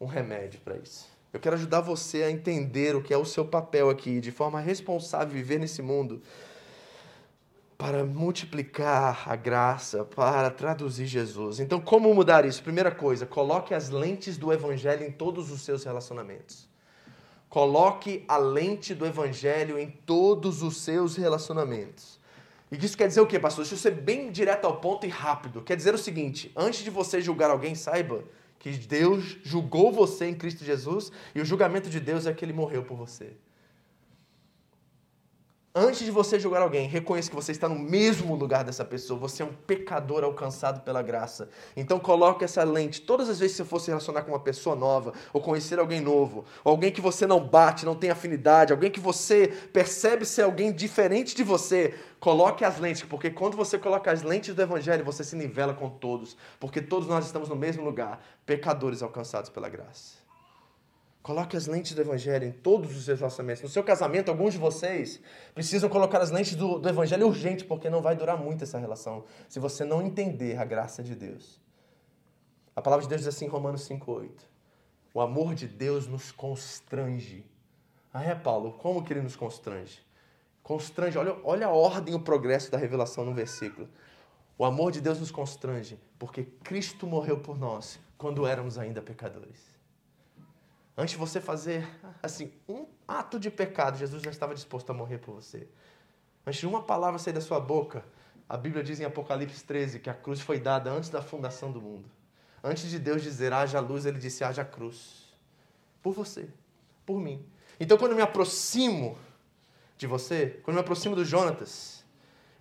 [0.00, 1.10] um remédio para isso.
[1.32, 4.60] Eu quero ajudar você a entender o que é o seu papel aqui, de forma
[4.60, 6.20] responsável, viver nesse mundo
[7.82, 11.58] para multiplicar a graça, para traduzir Jesus.
[11.58, 12.62] Então, como mudar isso?
[12.62, 16.68] Primeira coisa, coloque as lentes do Evangelho em todos os seus relacionamentos.
[17.52, 22.18] Coloque a lente do evangelho em todos os seus relacionamentos.
[22.70, 23.62] E isso quer dizer o quê, pastor?
[23.62, 25.60] Deixa eu ser bem direto ao ponto e rápido.
[25.60, 28.24] Quer dizer o seguinte: antes de você julgar alguém, saiba
[28.58, 32.54] que Deus julgou você em Cristo Jesus e o julgamento de Deus é que ele
[32.54, 33.34] morreu por você.
[35.74, 39.18] Antes de você julgar alguém, reconheça que você está no mesmo lugar dessa pessoa.
[39.20, 41.48] Você é um pecador alcançado pela graça.
[41.74, 43.00] Então coloque essa lente.
[43.00, 45.98] Todas as vezes que você for se relacionar com uma pessoa nova, ou conhecer alguém
[45.98, 50.42] novo, ou alguém que você não bate, não tem afinidade, alguém que você percebe ser
[50.42, 55.02] alguém diferente de você, coloque as lentes, porque quando você coloca as lentes do Evangelho,
[55.06, 56.36] você se nivela com todos.
[56.60, 60.21] Porque todos nós estamos no mesmo lugar, pecadores alcançados pela graça.
[61.22, 63.62] Coloque as lentes do Evangelho em todos os seus relacionamentos.
[63.62, 65.20] No seu casamento, alguns de vocês
[65.54, 69.24] precisam colocar as lentes do, do Evangelho urgente, porque não vai durar muito essa relação
[69.48, 71.60] se você não entender a graça de Deus.
[72.74, 74.30] A palavra de Deus diz assim em Romanos 5,8:
[75.14, 77.46] O amor de Deus nos constrange.
[78.12, 80.00] Ah, é, Paulo, como que ele nos constrange?
[80.60, 83.88] Constrange, olha, olha a ordem e o progresso da revelação no versículo.
[84.58, 89.72] O amor de Deus nos constrange, porque Cristo morreu por nós quando éramos ainda pecadores.
[90.96, 91.88] Antes de você fazer,
[92.22, 95.66] assim, um ato de pecado, Jesus já estava disposto a morrer por você.
[96.46, 98.04] Antes de uma palavra sair da sua boca,
[98.48, 101.80] a Bíblia diz em Apocalipse 13 que a cruz foi dada antes da fundação do
[101.80, 102.10] mundo.
[102.62, 105.32] Antes de Deus dizer haja luz, ele disse haja cruz.
[106.02, 106.48] Por você,
[107.06, 107.44] por mim.
[107.80, 109.16] Então, quando eu me aproximo
[109.96, 112.01] de você, quando eu me aproximo do Jonatas,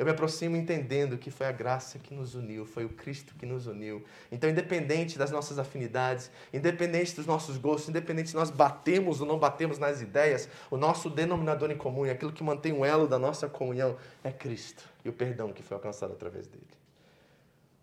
[0.01, 3.45] eu me aproximo entendendo que foi a graça que nos uniu, foi o Cristo que
[3.45, 4.03] nos uniu.
[4.31, 9.37] Então, independente das nossas afinidades, independente dos nossos gostos, independente se nós batemos ou não
[9.37, 13.47] batemos nas ideias, o nosso denominador em comum, aquilo que mantém o elo da nossa
[13.47, 16.65] comunhão, é Cristo e o perdão que foi alcançado através dele.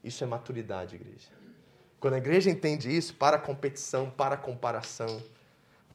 [0.02, 1.28] Isso é maturidade, igreja.
[2.00, 5.22] Quando a igreja entende isso, para a competição, para a comparação,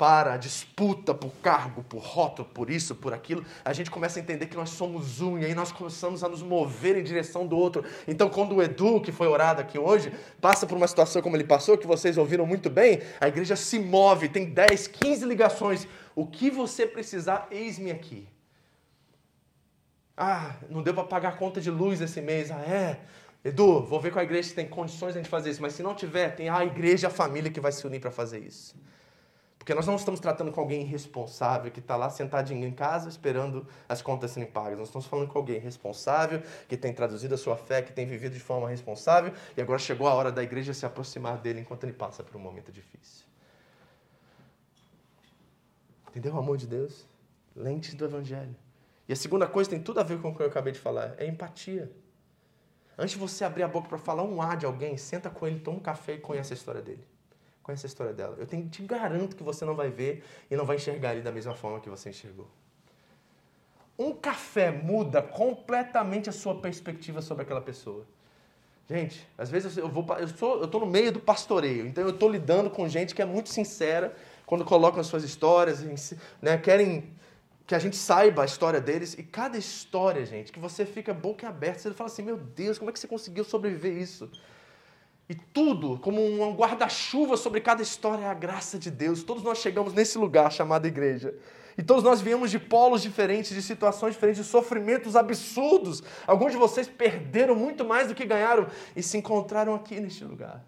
[0.04, 4.22] para a disputa por cargo, por rótulo, por isso, por aquilo, a gente começa a
[4.22, 7.58] entender que nós somos um e aí nós começamos a nos mover em direção do
[7.58, 7.86] outro.
[8.06, 10.12] Então, quando o Edu, que foi orado aqui hoje,
[10.42, 13.80] passa por uma situação como ele passou, que vocês ouviram muito bem, a igreja se
[13.80, 15.88] move, tem 10, 15 ligações.
[16.14, 18.28] O que você precisar, eis-me aqui.
[20.18, 22.52] Ah, não deu para pagar a conta de luz esse mês.
[22.52, 23.00] Ah, é?
[23.42, 25.96] Edu, vou ver com a igreja se tem condições de fazer isso, mas se não
[25.96, 28.76] tiver, tem a igreja a família que vai se unir para fazer isso.
[29.64, 33.66] Porque nós não estamos tratando com alguém irresponsável que está lá sentadinho em casa esperando
[33.88, 34.78] as contas serem pagas.
[34.78, 38.34] Nós estamos falando com alguém responsável, que tem traduzido a sua fé, que tem vivido
[38.34, 41.94] de forma responsável e agora chegou a hora da igreja se aproximar dele enquanto ele
[41.94, 43.26] passa por um momento difícil.
[46.10, 47.06] Entendeu o amor de Deus?
[47.56, 48.58] Lente do Evangelho.
[49.08, 51.16] E a segunda coisa tem tudo a ver com o que eu acabei de falar:
[51.18, 51.90] é empatia.
[52.98, 55.62] Antes de você abrir a boca para falar um A de alguém, senta com ele,
[55.62, 57.13] toma um café e conhece a história dele.
[57.64, 58.36] Conhece a história dela.
[58.38, 61.32] Eu tenho, te garanto que você não vai ver e não vai enxergar ele da
[61.32, 62.48] mesma forma que você enxergou.
[63.98, 68.06] Um café muda completamente a sua perspectiva sobre aquela pessoa.
[68.90, 72.30] Gente, às vezes eu vou eu sou eu no meio do pastoreio, então eu estou
[72.30, 74.14] lidando com gente que é muito sincera
[74.46, 75.82] quando colocam as suas histórias,
[76.42, 77.10] né, querem
[77.66, 81.48] que a gente saiba a história deles e cada história, gente, que você fica boca
[81.48, 84.30] aberta, você fala assim, meu Deus, como é que você conseguiu sobreviver isso?
[85.30, 89.24] E tudo, como um guarda-chuva sobre cada história, é a graça de Deus.
[89.24, 91.34] Todos nós chegamos nesse lugar chamado igreja.
[91.78, 96.04] E todos nós viemos de polos diferentes, de situações diferentes, de sofrimentos absurdos.
[96.28, 100.64] Alguns de vocês perderam muito mais do que ganharam e se encontraram aqui neste lugar.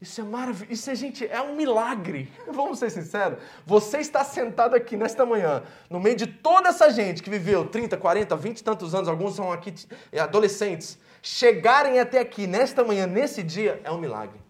[0.00, 0.72] Isso é maravilhoso.
[0.72, 2.32] Isso é, gente, é um milagre.
[2.50, 3.38] Vamos ser sinceros.
[3.64, 7.96] Você está sentado aqui nesta manhã, no meio de toda essa gente que viveu 30,
[7.96, 9.72] 40, 20 e tantos anos, alguns são aqui
[10.18, 14.40] adolescentes chegarem até aqui nesta manhã, nesse dia, é um milagre.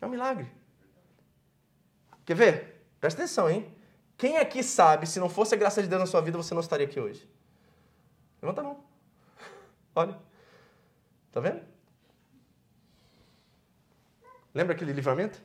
[0.00, 0.50] É um milagre.
[2.24, 2.84] Quer ver?
[3.00, 3.72] Presta atenção, hein?
[4.18, 6.60] Quem aqui sabe, se não fosse a graça de Deus na sua vida, você não
[6.60, 7.28] estaria aqui hoje?
[8.40, 8.84] Levanta a mão.
[9.94, 10.18] Olha.
[11.30, 11.62] Tá vendo?
[14.54, 15.40] Lembra aquele livramento?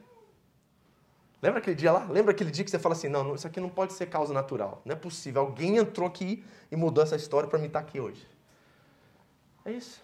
[1.41, 2.05] Lembra aquele dia lá?
[2.05, 4.81] Lembra aquele dia que você fala assim: não, isso aqui não pode ser causa natural.
[4.83, 5.41] Não é possível.
[5.41, 8.27] Alguém entrou aqui e mudou essa história para mim estar aqui hoje.
[9.67, 10.01] É isso.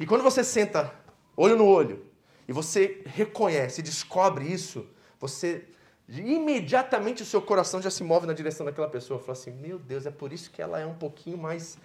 [0.00, 0.92] E quando você senta
[1.36, 2.04] olho no olho
[2.48, 4.84] e você reconhece descobre isso,
[5.20, 5.64] você
[6.08, 9.20] imediatamente o seu coração já se move na direção daquela pessoa.
[9.20, 11.78] Fala assim: meu Deus, é por isso que ela é um pouquinho mais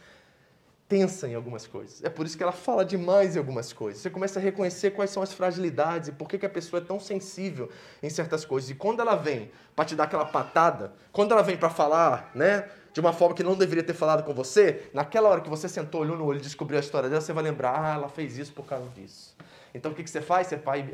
[0.89, 2.03] tensa em algumas coisas.
[2.03, 4.01] É por isso que ela fala demais em algumas coisas.
[4.01, 6.83] Você começa a reconhecer quais são as fragilidades e por que, que a pessoa é
[6.83, 7.69] tão sensível
[8.01, 8.71] em certas coisas.
[8.71, 12.67] E quando ela vem para te dar aquela patada, quando ela vem para falar, né,
[12.93, 16.01] de uma forma que não deveria ter falado com você, naquela hora que você sentou,
[16.01, 18.53] olhou no olho e descobriu a história dela, você vai lembrar, ah, ela fez isso
[18.53, 19.35] por causa disso.
[19.73, 20.47] Então o que, que você faz?
[20.47, 20.89] Você vai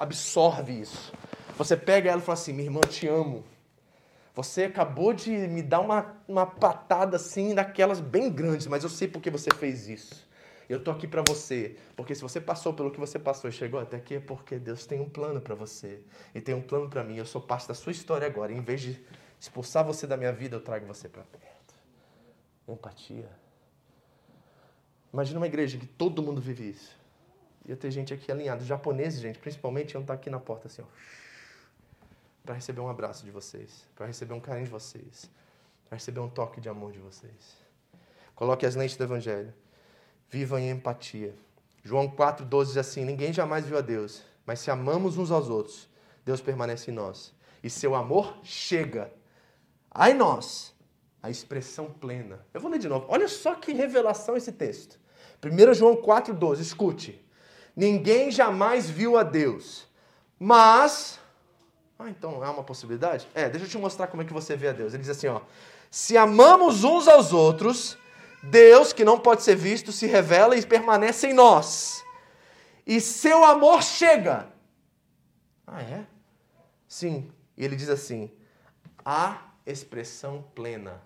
[0.00, 1.12] absorve isso.
[1.58, 3.44] Você pega ela e fala assim, minha irmã, te amo.
[4.34, 9.06] Você acabou de me dar uma, uma patada assim, daquelas bem grandes, mas eu sei
[9.06, 10.26] porque você fez isso.
[10.68, 13.78] Eu tô aqui para você, porque se você passou pelo que você passou e chegou
[13.78, 16.00] até aqui é porque Deus tem um plano para você
[16.34, 17.16] e tem um plano para mim.
[17.16, 18.52] Eu sou parte da sua história agora.
[18.52, 19.04] Em vez de
[19.38, 21.41] expulsar você da minha vida, eu trago você para perto.
[22.68, 23.30] Empatia.
[25.12, 26.96] Imagina uma igreja que todo mundo vive isso.
[27.66, 30.82] Ia ter gente aqui alinhada, os japoneses, gente, principalmente, iam estar aqui na porta assim,
[30.82, 30.86] ó,
[32.44, 35.30] para receber um abraço de vocês, para receber um carinho de vocês,
[35.88, 37.56] para receber um toque de amor de vocês.
[38.34, 39.54] Coloque as lentes do evangelho.
[40.28, 41.34] Vivam em empatia.
[41.84, 45.88] João 4,12 diz assim: Ninguém jamais viu a Deus, mas se amamos uns aos outros,
[46.24, 47.34] Deus permanece em nós.
[47.62, 49.12] E seu amor chega
[49.90, 50.74] a nós
[51.22, 52.44] a expressão plena.
[52.52, 53.06] Eu vou ler de novo.
[53.08, 54.98] Olha só que revelação esse texto.
[55.44, 57.24] 1 João 4,12, escute.
[57.74, 59.86] Ninguém jamais viu a Deus,
[60.38, 61.18] mas.
[61.98, 63.26] Ah, então é uma possibilidade?
[63.34, 64.92] É, deixa eu te mostrar como é que você vê a Deus.
[64.92, 65.40] Ele diz assim: ó.
[65.90, 67.98] Se amamos uns aos outros,
[68.42, 72.02] Deus, que não pode ser visto, se revela e permanece em nós.
[72.86, 74.48] E seu amor chega.
[75.66, 76.06] Ah, é?
[76.88, 77.30] Sim.
[77.56, 78.30] E ele diz assim:
[79.04, 81.00] a expressão plena.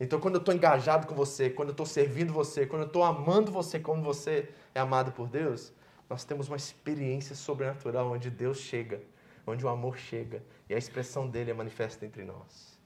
[0.00, 3.02] Então, quando eu estou engajado com você, quando eu estou servindo você, quando eu estou
[3.02, 5.72] amando você como você é amado por Deus,
[6.08, 9.02] nós temos uma experiência sobrenatural onde Deus chega,
[9.46, 12.78] onde o amor chega e a expressão dele é manifesta entre nós.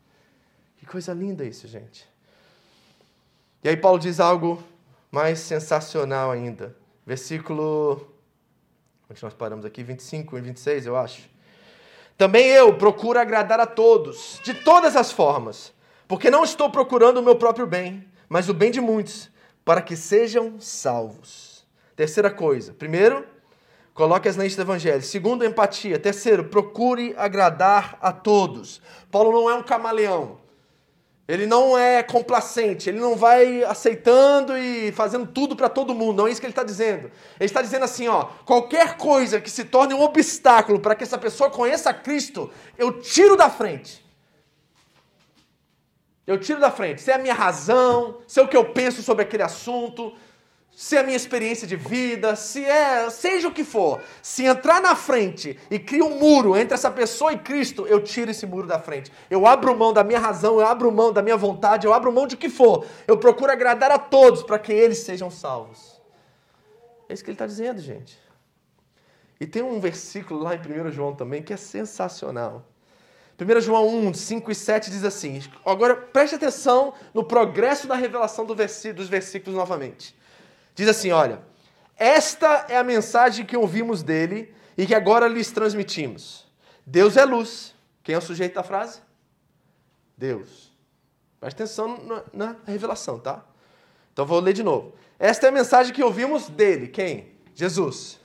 [0.79, 2.09] Que coisa linda isso, gente.
[3.62, 4.62] E aí Paulo diz algo
[5.11, 6.75] mais sensacional ainda.
[7.07, 8.09] Versículo.
[9.09, 9.83] Onde nós paramos aqui?
[9.83, 11.31] 25 e 26, eu acho.
[12.16, 15.72] Também eu procuro agradar a todos, de todas as formas,
[16.07, 19.31] porque não estou procurando o meu próprio bem, mas o bem de muitos,
[19.65, 21.67] para que sejam salvos.
[21.95, 22.73] Terceira coisa.
[22.73, 23.27] Primeiro,
[23.95, 25.03] coloque as leis do evangelho.
[25.03, 25.99] Segundo, empatia.
[25.99, 28.81] Terceiro, procure agradar a todos.
[29.11, 30.43] Paulo não é um camaleão.
[31.29, 36.19] Ele não é complacente, ele não vai aceitando e fazendo tudo para todo mundo.
[36.19, 37.11] Não é isso que ele está dizendo.
[37.38, 41.17] Ele está dizendo assim: ó, qualquer coisa que se torne um obstáculo para que essa
[41.17, 44.02] pessoa conheça Cristo, eu tiro da frente.
[46.27, 47.03] Eu tiro da frente.
[47.03, 50.13] Se é a minha razão, se é o que eu penso sobre aquele assunto,
[50.75, 54.81] se é a minha experiência de vida, se é, seja o que for, se entrar
[54.81, 58.67] na frente e cria um muro entre essa pessoa e Cristo, eu tiro esse muro
[58.67, 59.13] da frente.
[59.29, 62.27] Eu abro mão da minha razão, eu abro mão da minha vontade, eu abro mão
[62.27, 62.87] de que for.
[63.07, 66.01] Eu procuro agradar a todos para que eles sejam salvos.
[67.09, 68.19] É isso que ele está dizendo, gente.
[69.39, 72.65] E tem um versículo lá em 1 João também que é sensacional.
[73.43, 75.43] 1 João 1, 5 e 7 diz assim.
[75.65, 80.15] Agora preste atenção no progresso da revelação do dos versículos novamente.
[80.75, 81.43] Diz assim: olha,
[81.97, 86.47] esta é a mensagem que ouvimos dele e que agora lhes transmitimos.
[86.87, 87.75] Deus é luz.
[88.03, 89.01] Quem é o sujeito da frase?
[90.17, 90.73] Deus.
[91.39, 93.45] Preste atenção na, na revelação, tá?
[94.13, 94.95] Então vou ler de novo.
[95.19, 96.89] Esta é a mensagem que ouvimos dele.
[96.89, 97.33] Quem?
[97.55, 98.21] Jesus.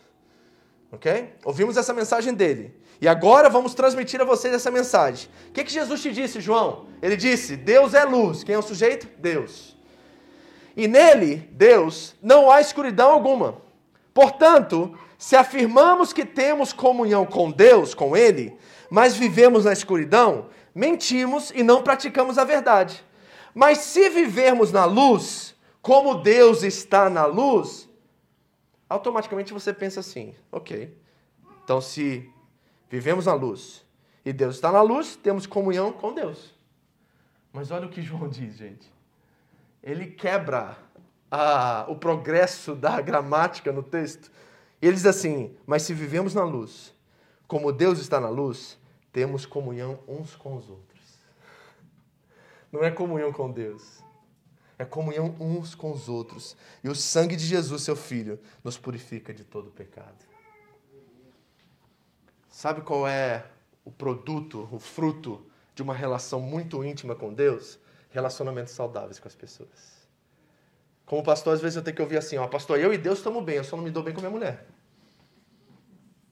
[0.92, 1.34] Ok?
[1.44, 2.76] Ouvimos essa mensagem dele.
[3.00, 5.30] E agora vamos transmitir a vocês essa mensagem.
[5.50, 6.88] O que, que Jesus te disse, João?
[7.02, 8.44] Ele disse: Deus é luz.
[8.44, 9.08] Quem é o sujeito?
[9.20, 9.78] Deus.
[10.76, 13.62] E nele, Deus, não há escuridão alguma.
[14.14, 18.58] Portanto, se afirmamos que temos comunhão com Deus, com Ele,
[18.90, 23.04] mas vivemos na escuridão, mentimos e não praticamos a verdade.
[23.54, 27.90] Mas se vivermos na luz, como Deus está na luz,
[28.88, 30.96] automaticamente você pensa assim: ok,
[31.64, 32.30] então se
[32.90, 33.86] vivemos na luz
[34.26, 36.54] e Deus está na luz, temos comunhão com Deus.
[37.52, 38.98] Mas olha o que João diz, gente
[39.88, 40.78] ele quebra
[41.32, 44.30] a, o progresso da gramática no texto.
[44.82, 46.94] Ele diz assim: Mas se vivemos na luz,
[47.48, 48.78] como Deus está na luz,
[49.14, 50.98] temos comunhão uns com os outros.
[52.70, 54.04] Não é comunhão com Deus,
[54.78, 56.58] é comunhão uns com os outros.
[56.84, 60.26] E o sangue de Jesus, seu Filho, nos purifica de todo pecado.
[62.58, 63.46] Sabe qual é
[63.86, 67.78] o produto, o fruto de uma relação muito íntima com Deus?
[68.10, 70.08] relacionamentos saudáveis com as pessoas.
[71.06, 73.44] Como pastor, às vezes eu tenho que ouvir assim, ó, pastor, eu e Deus estamos
[73.44, 74.66] bem, eu só não me dou bem com minha mulher.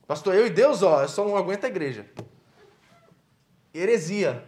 [0.08, 2.08] Pastor, eu e Deus, ó, eu só não aguento a igreja.
[3.72, 4.44] Heresia.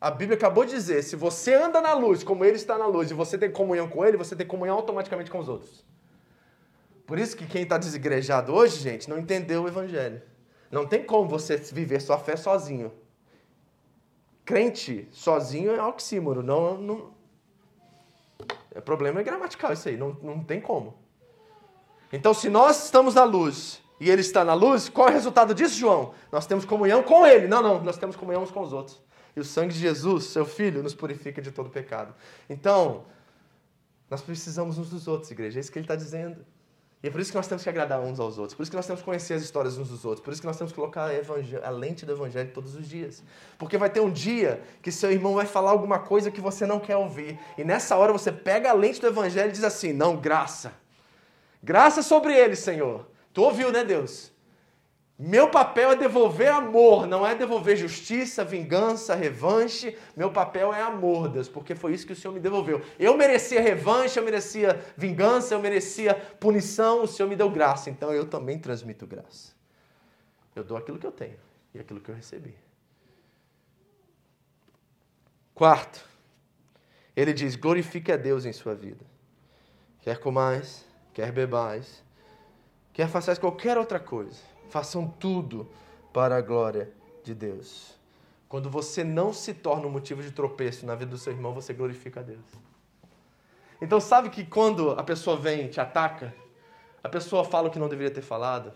[0.00, 3.08] A Bíblia acabou de dizer, se você anda na luz como ele está na luz
[3.08, 5.86] e você tem comunhão com ele, você tem comunhão automaticamente com os outros.
[7.06, 10.20] Por isso que quem está desigrejado hoje, gente, não entendeu o evangelho.
[10.70, 12.92] Não tem como você viver sua fé sozinho
[14.50, 16.42] crente sozinho é oxímoro.
[16.42, 17.14] Não, não...
[18.74, 20.98] É problema é gramatical isso aí, não, não tem como.
[22.12, 25.54] Então, se nós estamos na luz e ele está na luz, qual é o resultado
[25.54, 26.14] disso, João?
[26.32, 27.46] Nós temos comunhão com ele.
[27.46, 29.00] Não, não, nós temos comunhão uns com os outros.
[29.36, 32.12] E o sangue de Jesus, seu filho, nos purifica de todo pecado.
[32.48, 33.04] Então,
[34.10, 35.58] Nós precisamos uns dos outros, igreja.
[35.58, 36.44] É isso que ele está dizendo.
[37.02, 38.54] E é por isso que nós temos que agradar uns aos outros.
[38.54, 40.22] Por isso que nós temos que conhecer as histórias uns dos outros.
[40.22, 43.22] Por isso que nós temos que colocar a, a lente do evangelho todos os dias.
[43.58, 46.78] Porque vai ter um dia que seu irmão vai falar alguma coisa que você não
[46.78, 47.38] quer ouvir.
[47.56, 50.74] E nessa hora você pega a lente do evangelho e diz assim: Não, graça.
[51.62, 53.06] Graça sobre ele, Senhor.
[53.32, 54.30] Tu ouviu, né, Deus?
[55.22, 59.94] Meu papel é devolver amor, não é devolver justiça, vingança, revanche.
[60.16, 62.80] Meu papel é amor, Deus, porque foi isso que o Senhor me devolveu.
[62.98, 68.14] Eu merecia revanche, eu merecia vingança, eu merecia punição, o Senhor me deu graça, então
[68.14, 69.52] eu também transmito graça.
[70.56, 71.36] Eu dou aquilo que eu tenho
[71.74, 72.54] e aquilo que eu recebi.
[75.54, 76.02] Quarto,
[77.14, 79.04] ele diz: glorifique a Deus em sua vida.
[80.00, 82.02] Quer comais, quer bebais,
[82.90, 85.68] quer façais qualquer outra coisa Façam tudo
[86.12, 86.90] para a glória
[87.22, 87.98] de Deus.
[88.48, 91.72] Quando você não se torna um motivo de tropeço na vida do seu irmão, você
[91.72, 92.44] glorifica a Deus.
[93.80, 96.34] Então, sabe que quando a pessoa vem e te ataca,
[97.02, 98.72] a pessoa fala o que não deveria ter falado,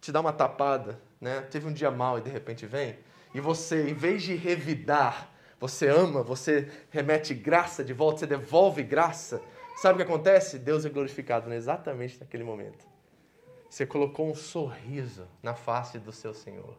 [0.00, 1.40] te dá uma tapada, né?
[1.42, 2.98] Teve um dia mal e de repente vem,
[3.32, 8.82] e você, em vez de revidar, você ama, você remete graça de volta, você devolve
[8.82, 9.40] graça.
[9.76, 10.58] Sabe o que acontece?
[10.58, 12.93] Deus é glorificado exatamente naquele momento.
[13.74, 16.78] Você colocou um sorriso na face do seu Senhor.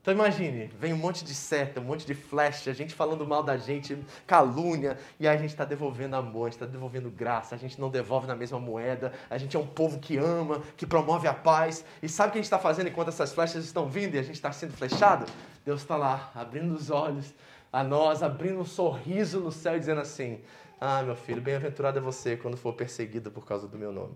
[0.00, 3.42] Então imagine, vem um monte de seta, um monte de flecha, a gente falando mal
[3.42, 7.56] da gente, calúnia, e aí a gente está devolvendo amor, a gente está devolvendo graça,
[7.56, 10.86] a gente não devolve na mesma moeda, a gente é um povo que ama, que
[10.86, 11.84] promove a paz.
[12.00, 14.22] E sabe o que a gente está fazendo enquanto essas flechas estão vindo e a
[14.22, 15.26] gente está sendo flechado?
[15.64, 17.34] Deus está lá, abrindo os olhos
[17.72, 20.40] a nós, abrindo um sorriso no céu e dizendo assim:
[20.80, 24.14] Ah, meu filho, bem-aventurado é você quando for perseguido por causa do meu nome.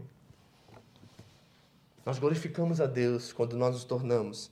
[2.04, 4.50] Nós glorificamos a Deus quando nós nos tornamos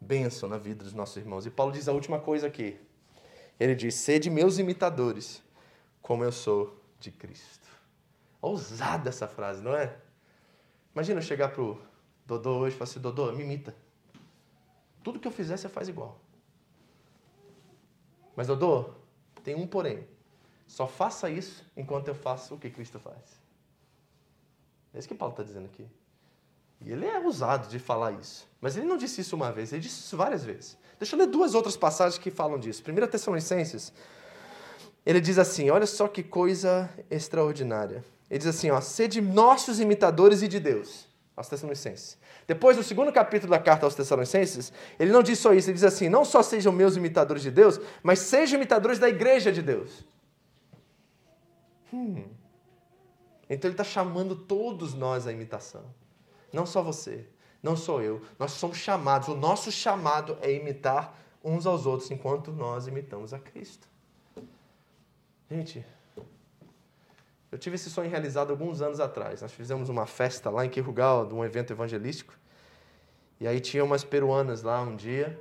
[0.00, 1.46] bênção na vida dos nossos irmãos.
[1.46, 2.78] E Paulo diz a última coisa aqui.
[3.58, 5.42] Ele diz: Sede meus imitadores,
[6.00, 7.68] como eu sou de Cristo.
[8.40, 9.96] Ousada essa frase, não é?
[10.94, 11.80] Imagina eu chegar pro
[12.26, 13.74] Dodô hoje e falar assim: Dodô, me imita.
[15.02, 16.18] Tudo que eu fizer, você faz igual.
[18.36, 18.90] Mas, Dodô,
[19.42, 20.06] tem um porém.
[20.66, 23.42] Só faça isso enquanto eu faço o que Cristo faz.
[24.92, 25.86] É isso que Paulo está dizendo aqui.
[26.84, 28.46] E ele é usado de falar isso.
[28.60, 30.76] Mas ele não disse isso uma vez, ele disse isso várias vezes.
[30.98, 32.82] Deixa eu ler duas outras passagens que falam disso.
[32.86, 33.92] 1 Tessalonicenses,
[35.04, 38.04] ele diz assim: olha só que coisa extraordinária.
[38.30, 41.08] Ele diz assim: ó, sede nossos imitadores e de Deus.
[41.36, 42.16] Aos Tessalonicenses.
[42.46, 45.84] Depois, no segundo capítulo da carta aos Tessalonicenses, ele não diz só isso, ele diz
[45.84, 50.04] assim: não só sejam meus imitadores de Deus, mas sejam imitadores da igreja de Deus.
[51.92, 52.24] Hum.
[53.50, 55.84] Então ele está chamando todos nós à imitação.
[56.54, 57.26] Não só você,
[57.62, 58.22] não sou eu.
[58.38, 63.38] Nós somos chamados, o nosso chamado é imitar uns aos outros enquanto nós imitamos a
[63.38, 63.88] Cristo.
[65.50, 65.84] Gente,
[67.50, 69.42] eu tive esse sonho realizado alguns anos atrás.
[69.42, 72.34] Nós fizemos uma festa lá em Quirugal, de um evento evangelístico.
[73.40, 75.38] E aí tinha umas peruanas lá um dia,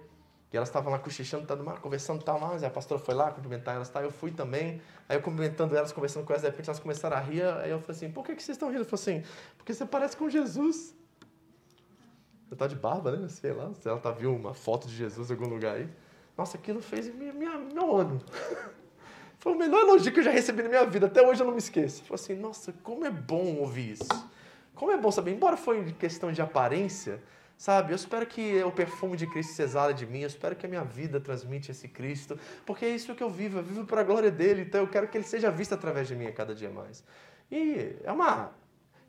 [0.51, 3.89] e elas estavam lá cochichando, tá, conversando tal, mas a pastora foi lá cumprimentar elas,
[3.89, 4.82] tá, eu fui também.
[5.07, 7.43] Aí eu cumprimentando elas, conversando com elas, de repente elas começaram a rir.
[7.43, 8.82] Aí eu falei assim: por que, que vocês estão rindo?
[8.82, 10.95] Eu falei assim: porque você parece com Jesus.
[12.54, 13.28] Você tá de barba, né?
[13.30, 15.89] Sei lá, se ela tá viu uma foto de Jesus em algum lugar aí.
[16.38, 18.22] Nossa, aquilo fez minha, minha, meu ano.
[19.39, 21.08] Foi o melhor elogio que eu já recebi na minha vida.
[21.08, 22.04] Até hoje eu não me esqueço.
[22.04, 24.30] Falei assim, nossa, como é bom ouvir isso.
[24.76, 27.24] Como é bom saber, embora foi questão de aparência,
[27.58, 27.91] sabe?
[27.91, 30.20] Eu espero que o perfume de Cristo se exale de mim.
[30.20, 32.38] Eu espero que a minha vida transmite esse Cristo.
[32.68, 33.58] Porque é isso que eu vivo.
[33.58, 34.62] Eu vivo para a glória dele.
[34.62, 37.04] Então eu quero que ele seja visto através de mim a cada dia mais.
[37.51, 38.51] E é uma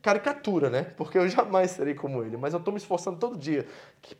[0.05, 0.83] caricatura, né?
[0.99, 3.67] Porque eu jamais serei como ele, mas eu estou me esforçando todo dia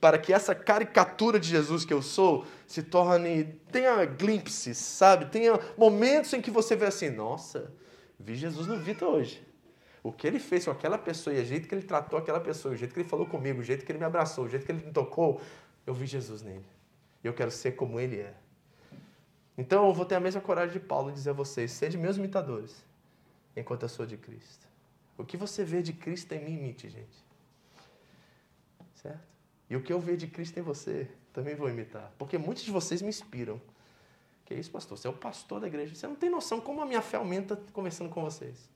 [0.01, 5.27] para que essa caricatura de Jesus que eu sou se torne, tenha glimpses, sabe?
[5.27, 7.71] Tenha momentos em que você vê assim, nossa,
[8.19, 9.47] vi Jesus no Vitor hoje.
[10.03, 12.73] O que ele fez com aquela pessoa e o jeito que ele tratou aquela pessoa,
[12.73, 14.73] o jeito que ele falou comigo, o jeito que ele me abraçou, o jeito que
[14.73, 15.39] ele me tocou,
[15.87, 16.65] eu vi Jesus nele.
[17.23, 18.33] E eu quero ser como ele é.
[19.57, 22.83] Então eu vou ter a mesma coragem de Paulo dizer a vocês: sejam meus imitadores,
[23.55, 24.74] enquanto eu sou de Cristo.
[25.17, 27.25] O que você vê de Cristo em mim, imite, gente.
[28.95, 29.27] Certo?
[29.71, 32.13] E o que eu vejo de Cristo em você, também vou imitar.
[32.19, 33.61] Porque muitos de vocês me inspiram.
[34.45, 34.99] Que isso, pastor?
[34.99, 35.95] Você é o pastor da igreja.
[35.95, 38.69] Você não tem noção como a minha fé aumenta conversando com vocês.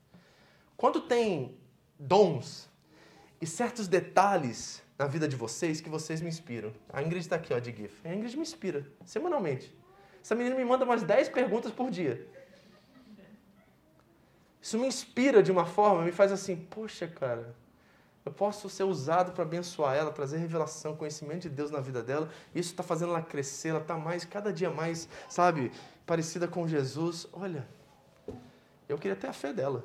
[0.77, 1.57] Quando tem
[1.99, 2.69] dons
[3.41, 6.73] e certos detalhes na vida de vocês que vocês me inspiram.
[6.93, 8.01] A Ingrid está aqui, ó, de GIF.
[8.05, 9.73] A Ingrid me inspira, semanalmente.
[10.23, 12.27] Essa menina me manda umas 10 perguntas por dia.
[14.61, 17.55] Isso me inspira de uma forma, me faz assim, poxa, cara,
[18.25, 22.29] eu posso ser usado para abençoar ela, trazer revelação, conhecimento de Deus na vida dela.
[22.55, 25.73] Isso está fazendo ela crescer, ela está mais, cada dia mais, sabe,
[26.05, 27.27] parecida com Jesus.
[27.33, 27.67] Olha,
[28.89, 29.85] eu queria ter a fé dela.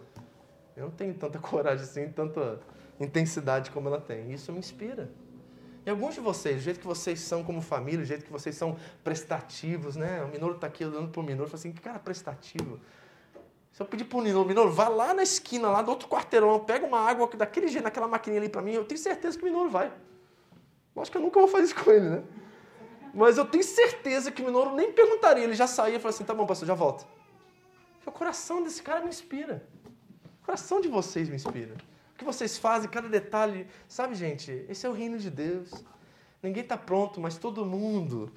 [0.75, 2.59] Eu não tenho tanta coragem assim, tanta
[2.99, 4.33] intensidade como ela tem.
[4.33, 5.09] Isso me inspira.
[5.85, 8.55] E alguns de vocês, o jeito que vocês são como família, o jeito que vocês
[8.55, 10.23] são prestativos, né?
[10.23, 12.79] O Minoro está aqui olhando para o Minoro e fala assim, que cara prestativo.
[13.73, 16.85] Se eu pedir para o Minoro, vá lá na esquina, lá do outro quarteirão, pega
[16.85, 19.67] uma água daquele jeito, naquela maquininha ali para mim, eu tenho certeza que o Minoro
[19.67, 19.91] vai.
[20.95, 22.23] Acho que eu nunca vou fazer isso com ele, né?
[23.15, 26.23] Mas eu tenho certeza que o Minoro nem perguntaria, ele já saía e falou assim,
[26.23, 27.03] tá bom, pastor, já volta.
[28.05, 29.67] O coração desse cara me inspira.
[30.43, 31.75] O coração de vocês me inspira.
[32.13, 33.67] O que vocês fazem, cada detalhe.
[33.87, 35.71] Sabe, gente, esse é o reino de Deus.
[36.43, 38.31] Ninguém está pronto, mas todo mundo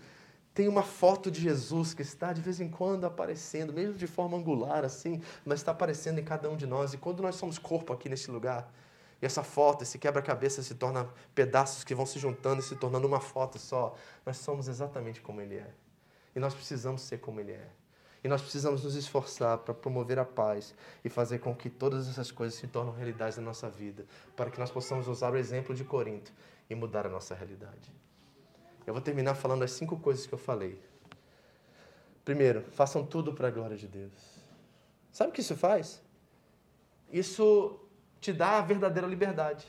[0.56, 4.38] tem uma foto de Jesus que está de vez em quando aparecendo, mesmo de forma
[4.38, 6.94] angular assim, mas está aparecendo em cada um de nós.
[6.94, 8.72] E quando nós somos corpo aqui neste lugar,
[9.20, 13.06] e essa foto, esse quebra-cabeça se torna pedaços que vão se juntando e se tornando
[13.06, 13.94] uma foto só,
[14.24, 15.68] nós somos exatamente como Ele é.
[16.34, 17.68] E nós precisamos ser como Ele é.
[18.24, 22.30] E nós precisamos nos esforçar para promover a paz e fazer com que todas essas
[22.30, 25.84] coisas se tornem realidade na nossa vida, para que nós possamos usar o exemplo de
[25.84, 26.32] Corinto
[26.70, 28.05] e mudar a nossa realidade.
[28.86, 30.80] Eu vou terminar falando as cinco coisas que eu falei.
[32.24, 34.12] Primeiro, façam tudo para a glória de Deus.
[35.12, 36.02] Sabe o que isso faz?
[37.12, 37.80] Isso
[38.20, 39.66] te dá a verdadeira liberdade.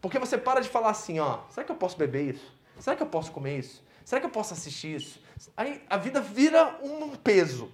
[0.00, 2.52] Porque você para de falar assim, ó, será que eu posso beber isso?
[2.78, 3.82] Será que eu posso comer isso?
[4.04, 5.20] Será que eu posso assistir isso?
[5.56, 7.72] Aí a vida vira um peso.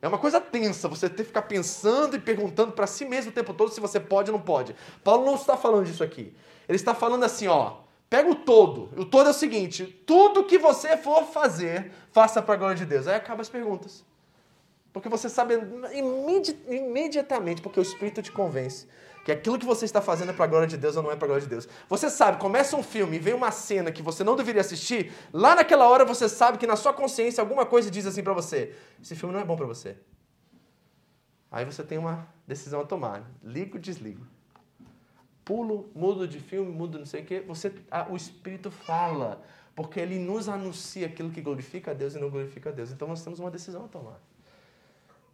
[0.00, 3.34] É uma coisa tensa você ter que ficar pensando e perguntando para si mesmo o
[3.34, 4.74] tempo todo se você pode ou não pode.
[5.02, 6.34] Paulo não está falando disso aqui.
[6.68, 7.81] Ele está falando assim, ó,
[8.12, 8.90] pega o todo.
[8.94, 12.84] O todo é o seguinte, tudo que você for fazer, faça para a glória de
[12.84, 13.08] Deus.
[13.08, 14.04] Aí acaba as perguntas.
[14.92, 15.54] Porque você sabe
[15.94, 18.86] imedi imediatamente, porque o Espírito te convence
[19.24, 21.16] que aquilo que você está fazendo é para a glória de Deus ou não é
[21.16, 21.66] para a glória de Deus.
[21.88, 25.54] Você sabe, começa um filme e vem uma cena que você não deveria assistir, lá
[25.54, 29.16] naquela hora você sabe que na sua consciência alguma coisa diz assim para você: esse
[29.16, 29.96] filme não é bom para você.
[31.50, 34.26] Aí você tem uma decisão a tomar: ligo, desligo.
[35.44, 37.40] Pulo, mudo de filme, mudo não sei o quê.
[37.46, 37.72] Você,
[38.10, 39.42] o Espírito fala,
[39.74, 42.90] porque ele nos anuncia aquilo que glorifica a Deus e não glorifica a Deus.
[42.90, 44.20] Então nós temos uma decisão a tomar.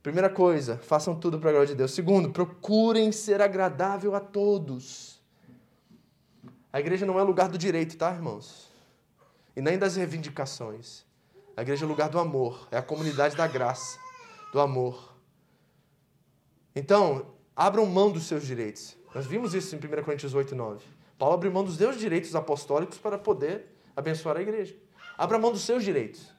[0.03, 1.93] Primeira coisa, façam tudo para a glória de Deus.
[1.93, 5.21] Segundo, procurem ser agradável a todos.
[6.73, 8.71] A igreja não é lugar do direito, tá, irmãos?
[9.57, 11.05] E nem das reivindicações.
[11.57, 13.99] A igreja é lugar do amor, é a comunidade da graça,
[14.53, 15.17] do amor.
[16.77, 18.98] Então, abram mão dos seus direitos.
[19.15, 20.85] Nós vimos isso em 1 Coríntios 8, 9.
[21.19, 24.77] Paulo abriu mão dos seus direitos apostólicos para poder abençoar a igreja.
[25.17, 26.33] Abra mão dos seus direitos.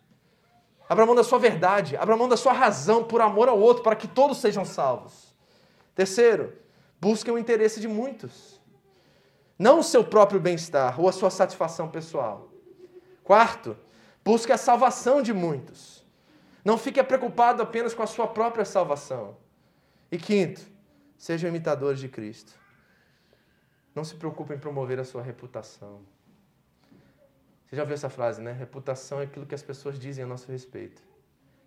[0.87, 3.95] Abra mão da sua verdade, abra mão da sua razão por amor ao outro, para
[3.95, 5.35] que todos sejam salvos.
[5.93, 6.53] Terceiro,
[6.99, 8.59] busque o interesse de muitos.
[9.57, 12.49] Não o seu próprio bem-estar ou a sua satisfação pessoal.
[13.23, 13.77] Quarto,
[14.23, 16.03] busque a salvação de muitos.
[16.63, 19.37] Não fique preocupado apenas com a sua própria salvação.
[20.11, 20.61] E quinto,
[21.17, 22.58] sejam imitadores de Cristo.
[23.99, 26.01] Não se preocupe em promover a sua reputação.
[27.67, 28.53] Você já viu essa frase, né?
[28.53, 31.03] Reputação é aquilo que as pessoas dizem a nosso respeito.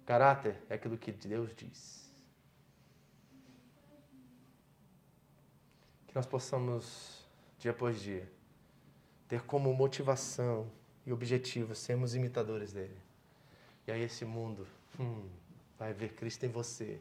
[0.06, 2.10] Caráter é aquilo que Deus diz.
[6.06, 7.28] Que nós possamos,
[7.58, 8.26] dia após dia,
[9.28, 10.72] ter como motivação
[11.04, 12.96] e objetivo sermos imitadores dele.
[13.86, 14.66] E aí esse mundo
[14.98, 15.28] hum,
[15.78, 16.98] vai ver Cristo em você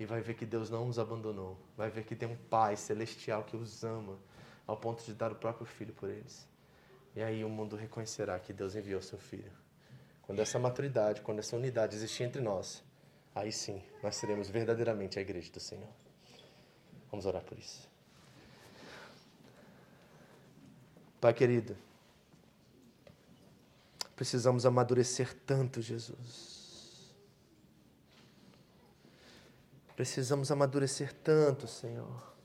[0.00, 1.58] e vai ver que Deus não nos abandonou.
[1.76, 4.16] Vai ver que tem um Pai celestial que os ama
[4.66, 6.46] ao ponto de dar o próprio Filho por eles.
[7.14, 9.52] E aí o mundo reconhecerá que Deus enviou seu Filho.
[10.22, 12.82] Quando essa maturidade, quando essa unidade existir entre nós,
[13.34, 15.88] aí sim nós seremos verdadeiramente a igreja do Senhor.
[17.10, 17.88] Vamos orar por isso.
[21.20, 21.76] Pai querido,
[24.14, 27.14] precisamos amadurecer tanto, Jesus.
[29.94, 32.35] Precisamos amadurecer tanto, Senhor.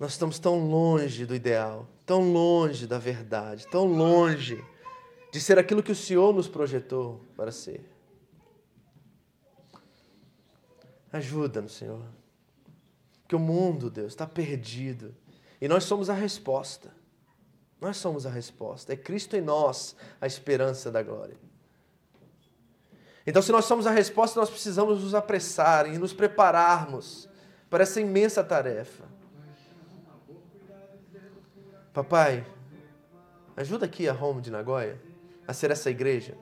[0.00, 4.64] Nós estamos tão longe do ideal, tão longe da verdade, tão longe
[5.30, 7.84] de ser aquilo que o Senhor nos projetou para ser.
[11.12, 12.02] Ajuda-nos, Senhor.
[13.28, 15.14] Que o mundo, Deus, está perdido.
[15.60, 16.90] E nós somos a resposta.
[17.78, 18.94] Nós somos a resposta.
[18.94, 21.36] É Cristo em nós a esperança da glória.
[23.26, 27.28] Então, se nós somos a resposta, nós precisamos nos apressar e nos prepararmos
[27.68, 29.09] para essa imensa tarefa.
[31.92, 32.46] Papai,
[33.56, 35.00] ajuda aqui a Home de Nagoya
[35.46, 36.36] a ser essa igreja.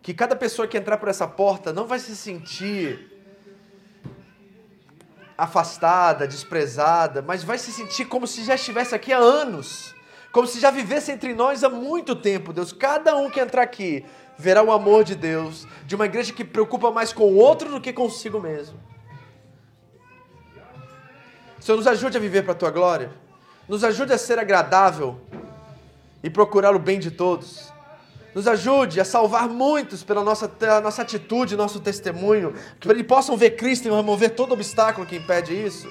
[0.00, 3.20] Que cada pessoa que entrar por essa porta não vai se sentir
[5.36, 9.94] afastada, desprezada, mas vai se sentir como se já estivesse aqui há anos.
[10.32, 12.72] Como se já vivesse entre nós há muito tempo, Deus.
[12.72, 14.04] Cada um que entrar aqui
[14.38, 17.80] verá o amor de Deus, de uma igreja que preocupa mais com o outro do
[17.80, 18.80] que consigo mesmo.
[21.60, 23.10] Senhor, nos ajude a viver para a tua glória.
[23.70, 25.20] Nos ajude a ser agradável
[26.24, 27.72] e procurar o bem de todos.
[28.34, 30.50] Nos ajude a salvar muitos pela nossa,
[30.82, 35.54] nossa atitude, nosso testemunho, que eles possam ver Cristo e remover todo obstáculo que impede
[35.54, 35.88] isso.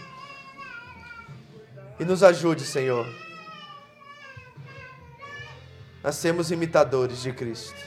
[1.97, 3.07] E nos ajude, Senhor,
[6.03, 7.79] a sermos imitadores de Cristo.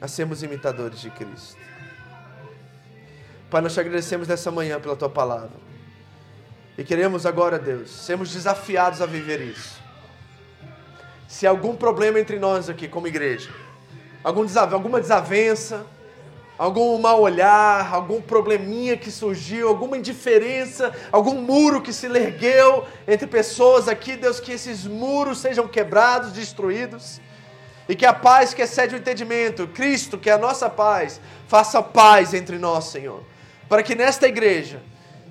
[0.00, 1.58] A sermos imitadores de Cristo.
[3.50, 5.73] Pai, nós te agradecemos nessa manhã pela tua palavra.
[6.76, 9.80] E queremos agora, Deus, sermos desafiados a viver isso.
[11.28, 13.50] Se há algum problema entre nós aqui como igreja,
[14.22, 15.86] algum desave, alguma desavença,
[16.58, 23.26] algum mal olhar, algum probleminha que surgiu, alguma indiferença, algum muro que se ergueu entre
[23.26, 27.20] pessoas aqui, Deus, que esses muros sejam quebrados, destruídos.
[27.88, 31.82] E que a paz que excede o entendimento, Cristo, que é a nossa paz, faça
[31.82, 33.22] paz entre nós, Senhor.
[33.68, 34.80] Para que nesta igreja,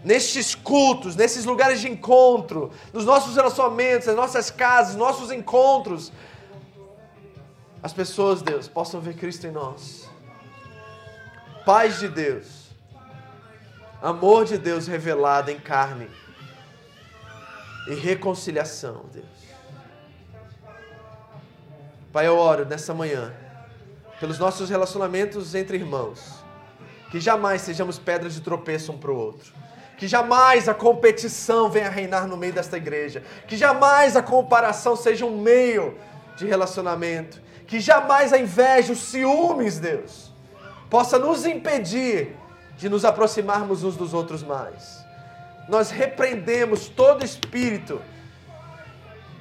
[0.03, 6.11] nestes cultos, nesses lugares de encontro, nos nossos relacionamentos, nas nossas casas, nossos encontros,
[7.81, 10.09] as pessoas, Deus, possam ver Cristo em nós.
[11.65, 12.69] Paz de Deus,
[14.01, 16.09] amor de Deus revelado em carne
[17.87, 19.25] e reconciliação, Deus.
[22.11, 23.33] Pai, eu oro nessa manhã
[24.19, 26.43] pelos nossos relacionamentos entre irmãos,
[27.09, 29.62] que jamais sejamos pedras de tropeço um para o outro.
[30.03, 33.23] Que jamais a competição venha reinar no meio desta igreja.
[33.47, 35.97] Que jamais a comparação seja um meio
[36.35, 40.29] de relacionamento que jamais a inveja, os ciúmes, Deus,
[40.89, 42.35] possa nos impedir
[42.75, 45.01] de nos aproximarmos uns dos outros mais.
[45.69, 48.01] Nós repreendemos todo espírito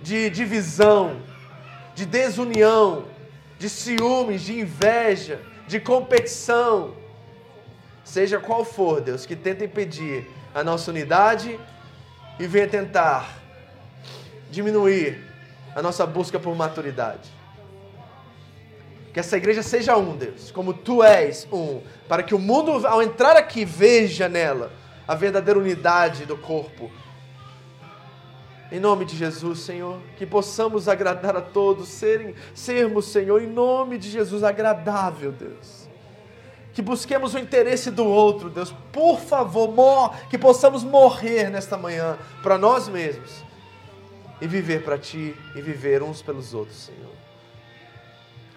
[0.01, 1.21] de divisão,
[1.93, 3.07] de desunião,
[3.59, 6.95] de ciúmes, de inveja, de competição,
[8.05, 11.59] seja qual for, Deus, que tenta impedir a nossa unidade
[12.39, 13.39] e venha tentar
[14.51, 15.23] diminuir
[15.75, 17.31] a nossa busca por maturidade.
[19.13, 23.03] Que essa igreja seja um, Deus, como tu és um, para que o mundo, ao
[23.03, 24.73] entrar aqui, veja nela
[25.07, 26.91] a verdadeira unidade do corpo.
[28.71, 33.99] Em nome de Jesus, Senhor, que possamos agradar a todos, serem, sermos, Senhor, em nome
[33.99, 35.92] de Jesus, agradável, Deus.
[36.75, 38.75] Que busquemos o interesse do outro, Deus.
[38.93, 43.45] Por favor, que possamos morrer nesta manhã para nós mesmos
[44.41, 47.13] e viver para Ti e viver uns pelos outros, Senhor.